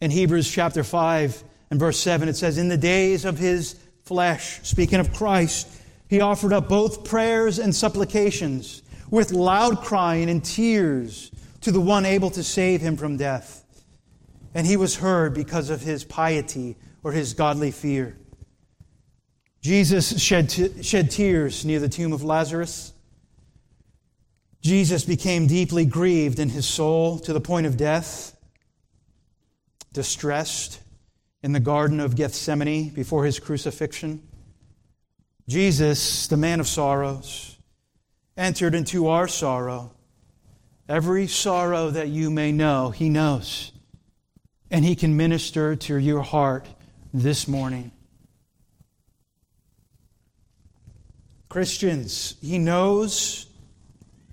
In 0.00 0.10
Hebrews 0.10 0.50
chapter 0.50 0.84
5 0.84 1.44
and 1.70 1.80
verse 1.80 1.98
7, 1.98 2.28
it 2.28 2.36
says, 2.36 2.58
In 2.58 2.68
the 2.68 2.76
days 2.76 3.24
of 3.24 3.38
his 3.38 3.76
flesh, 4.10 4.58
speaking 4.64 4.98
of 4.98 5.12
Christ, 5.12 5.68
he 6.08 6.20
offered 6.20 6.52
up 6.52 6.68
both 6.68 7.04
prayers 7.04 7.60
and 7.60 7.72
supplications 7.72 8.82
with 9.08 9.30
loud 9.30 9.82
crying 9.82 10.28
and 10.28 10.44
tears 10.44 11.30
to 11.60 11.70
the 11.70 11.80
one 11.80 12.04
able 12.04 12.28
to 12.30 12.42
save 12.42 12.80
him 12.80 12.96
from 12.96 13.16
death. 13.16 13.64
And 14.52 14.66
he 14.66 14.76
was 14.76 14.96
heard 14.96 15.32
because 15.32 15.70
of 15.70 15.80
his 15.80 16.02
piety 16.02 16.76
or 17.04 17.12
his 17.12 17.34
godly 17.34 17.70
fear. 17.70 18.18
Jesus 19.60 20.20
shed, 20.20 20.50
t- 20.50 20.82
shed 20.82 21.12
tears 21.12 21.64
near 21.64 21.78
the 21.78 21.88
tomb 21.88 22.12
of 22.12 22.24
Lazarus. 22.24 22.92
Jesus 24.60 25.04
became 25.04 25.46
deeply 25.46 25.84
grieved 25.84 26.40
in 26.40 26.48
his 26.48 26.66
soul 26.66 27.20
to 27.20 27.32
the 27.32 27.40
point 27.40 27.68
of 27.68 27.76
death, 27.76 28.36
distressed, 29.92 30.79
in 31.42 31.52
the 31.52 31.60
Garden 31.60 32.00
of 32.00 32.16
Gethsemane 32.16 32.90
before 32.90 33.24
his 33.24 33.38
crucifixion. 33.38 34.22
Jesus, 35.48 36.26
the 36.26 36.36
man 36.36 36.60
of 36.60 36.68
sorrows, 36.68 37.56
entered 38.36 38.74
into 38.74 39.08
our 39.08 39.26
sorrow. 39.26 39.92
Every 40.88 41.26
sorrow 41.26 41.90
that 41.90 42.08
you 42.08 42.30
may 42.30 42.52
know, 42.52 42.90
he 42.90 43.08
knows. 43.08 43.72
And 44.70 44.84
he 44.84 44.94
can 44.94 45.16
minister 45.16 45.76
to 45.76 45.96
your 45.96 46.22
heart 46.22 46.66
this 47.12 47.48
morning. 47.48 47.92
Christians, 51.48 52.36
he 52.40 52.58
knows, 52.58 53.46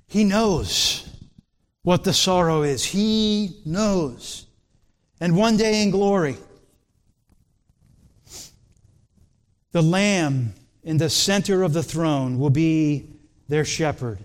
he 0.08 0.24
knows 0.24 1.10
what 1.82 2.04
the 2.04 2.14
sorrow 2.14 2.62
is. 2.62 2.86
He 2.86 3.62
knows. 3.66 4.46
And 5.20 5.36
one 5.36 5.58
day 5.58 5.82
in 5.82 5.90
glory, 5.90 6.38
The 9.78 9.84
Lamb 9.84 10.56
in 10.84 10.98
the 10.98 11.08
center 11.08 11.62
of 11.62 11.72
the 11.72 11.84
throne 11.84 12.40
will 12.40 12.50
be 12.50 13.12
their 13.48 13.64
shepherd 13.64 14.18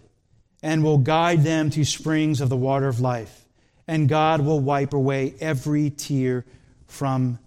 and 0.63 0.83
will 0.83 0.97
guide 0.97 1.45
them 1.45 1.69
to 1.69 1.85
springs 1.85 2.41
of 2.41 2.49
the 2.49 2.57
water 2.57 2.89
of 2.89 3.01
life. 3.01 3.45
And 3.87 4.09
God 4.09 4.41
will 4.41 4.61
wipe 4.61 4.95
away 4.95 5.35
every 5.41 5.91
tear 5.91 6.47
from 6.87 7.39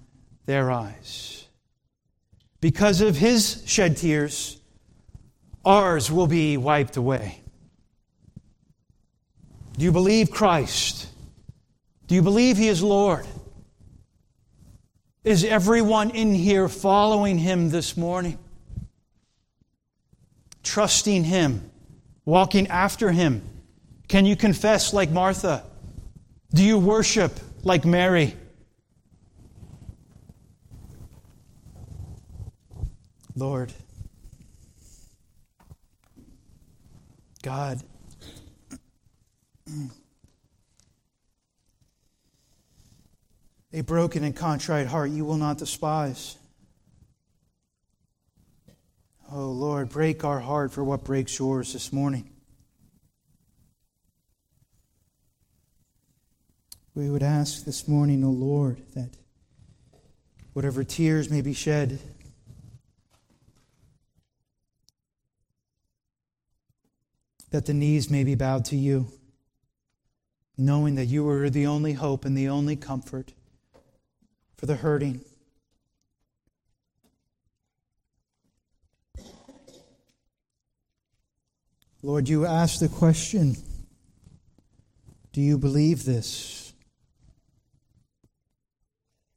their 0.46 0.70
eyes. 0.70 1.48
Because 2.62 3.02
of 3.02 3.18
his 3.18 3.64
shed 3.66 3.98
tears, 3.98 4.60
ours 5.66 6.12
will 6.12 6.28
be 6.28 6.58
wiped 6.58 6.98
away. 6.98 7.42
Do 9.80 9.84
you 9.84 9.92
believe 9.92 10.30
Christ? 10.30 11.08
Do 12.06 12.14
you 12.14 12.22
believe 12.22 12.56
He 12.56 12.68
is 12.68 12.84
Lord? 12.84 13.26
Is 15.26 15.44
everyone 15.44 16.12
in 16.12 16.36
here 16.36 16.70
following 16.70 17.40
Him 17.40 17.72
this 17.72 17.98
morning? 17.98 18.38
Trusting 20.62 21.24
Him, 21.24 21.72
walking 22.26 22.68
after 22.68 23.12
Him? 23.12 23.42
Can 24.08 24.28
you 24.28 24.36
confess 24.36 24.94
like 24.94 25.10
Martha? 25.10 25.64
Do 26.54 26.64
you 26.64 26.78
worship 26.78 27.32
like 27.64 27.86
Mary? 27.86 28.36
Lord, 33.36 33.74
God, 37.42 37.82
a 43.76 43.82
broken 43.82 44.24
and 44.24 44.34
contrite 44.34 44.88
heart 44.88 45.12
you 45.12 45.26
will 45.26 45.36
not 45.36 45.58
despise. 45.58 46.38
Oh 49.30 49.52
Lord, 49.52 49.90
break 49.90 50.24
our 50.24 50.40
heart 50.40 50.72
for 50.72 50.82
what 50.82 51.04
breaks 51.04 51.38
yours 51.38 51.74
this 51.74 51.92
morning. 51.92 52.30
We 56.94 57.10
would 57.10 57.22
ask 57.22 57.66
this 57.66 57.86
morning, 57.86 58.24
O 58.24 58.28
oh 58.28 58.32
Lord, 58.32 58.82
that 58.94 59.10
whatever 60.54 60.86
tears 60.86 61.30
may 61.30 61.42
be 61.42 61.54
shed, 61.54 62.00
that 67.52 67.66
the 67.66 67.74
knees 67.74 68.10
may 68.10 68.24
be 68.24 68.36
bowed 68.36 68.64
to 68.66 68.78
you, 68.78 69.08
knowing 70.58 70.96
that 70.96 71.08
you 71.08 71.28
are 71.28 71.50
the 71.50 71.68
only 71.68 71.92
hope 71.92 72.24
and 72.24 72.38
the 72.38 72.48
only 72.48 72.78
comfort 72.78 73.34
for 74.66 74.72
the 74.72 74.78
hurting. 74.78 75.22
Lord, 82.02 82.28
you 82.28 82.48
ask 82.48 82.80
the 82.80 82.90
question 82.90 83.58
Do 85.34 85.42
you 85.42 85.60
believe 85.60 86.04
this? 86.04 86.74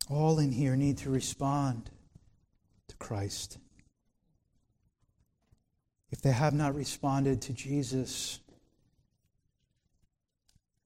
All 0.09 0.39
in 0.39 0.51
here 0.51 0.77
need 0.77 0.97
to 0.99 1.11
respond 1.11 1.91
to 2.89 2.97
Christ. 2.97 3.59
If 6.11 6.23
they 6.23 6.33
have 6.33 6.55
not 6.55 6.75
responded 6.75 7.43
to 7.43 7.53
Jesus, 7.53 8.41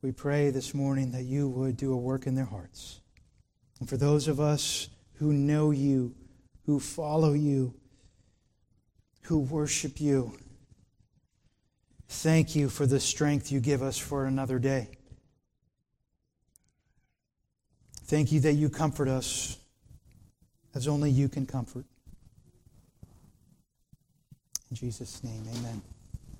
we 0.03 0.11
pray 0.11 0.51
this 0.51 0.74
morning 0.74 1.12
that 1.12 1.22
you 1.22 1.49
would 1.49 1.76
do 1.76 1.93
a 1.93 1.97
work 1.97 2.26
in 2.26 2.34
their 2.34 2.47
hearts. 2.47 3.01
And 3.83 3.89
for 3.89 3.97
those 3.97 4.28
of 4.28 4.39
us 4.39 4.89
who 5.14 5.33
know 5.33 5.72
you, 5.72 6.14
who 6.66 6.78
follow 6.78 7.33
you, 7.33 7.74
who 9.22 9.41
worship 9.41 10.01
you, 10.01 10.39
thank 12.07 12.55
you 12.55 12.68
for 12.68 12.87
the 12.87 13.01
strength 13.01 13.51
you 13.51 13.59
give 13.59 13.83
us 13.83 13.99
for 13.99 14.26
another 14.26 14.61
day. 14.61 14.89
Thank 18.05 18.30
you 18.30 18.39
that 18.43 18.53
you 18.53 18.70
comfort 18.70 19.09
us 19.09 19.59
as 20.76 20.87
only 20.87 21.11
you 21.11 21.28
can 21.28 21.45
comfort. 21.45 21.87
In 24.70 24.76
Jesus' 24.76 25.24
name, 25.24 25.43
amen. 25.57 25.83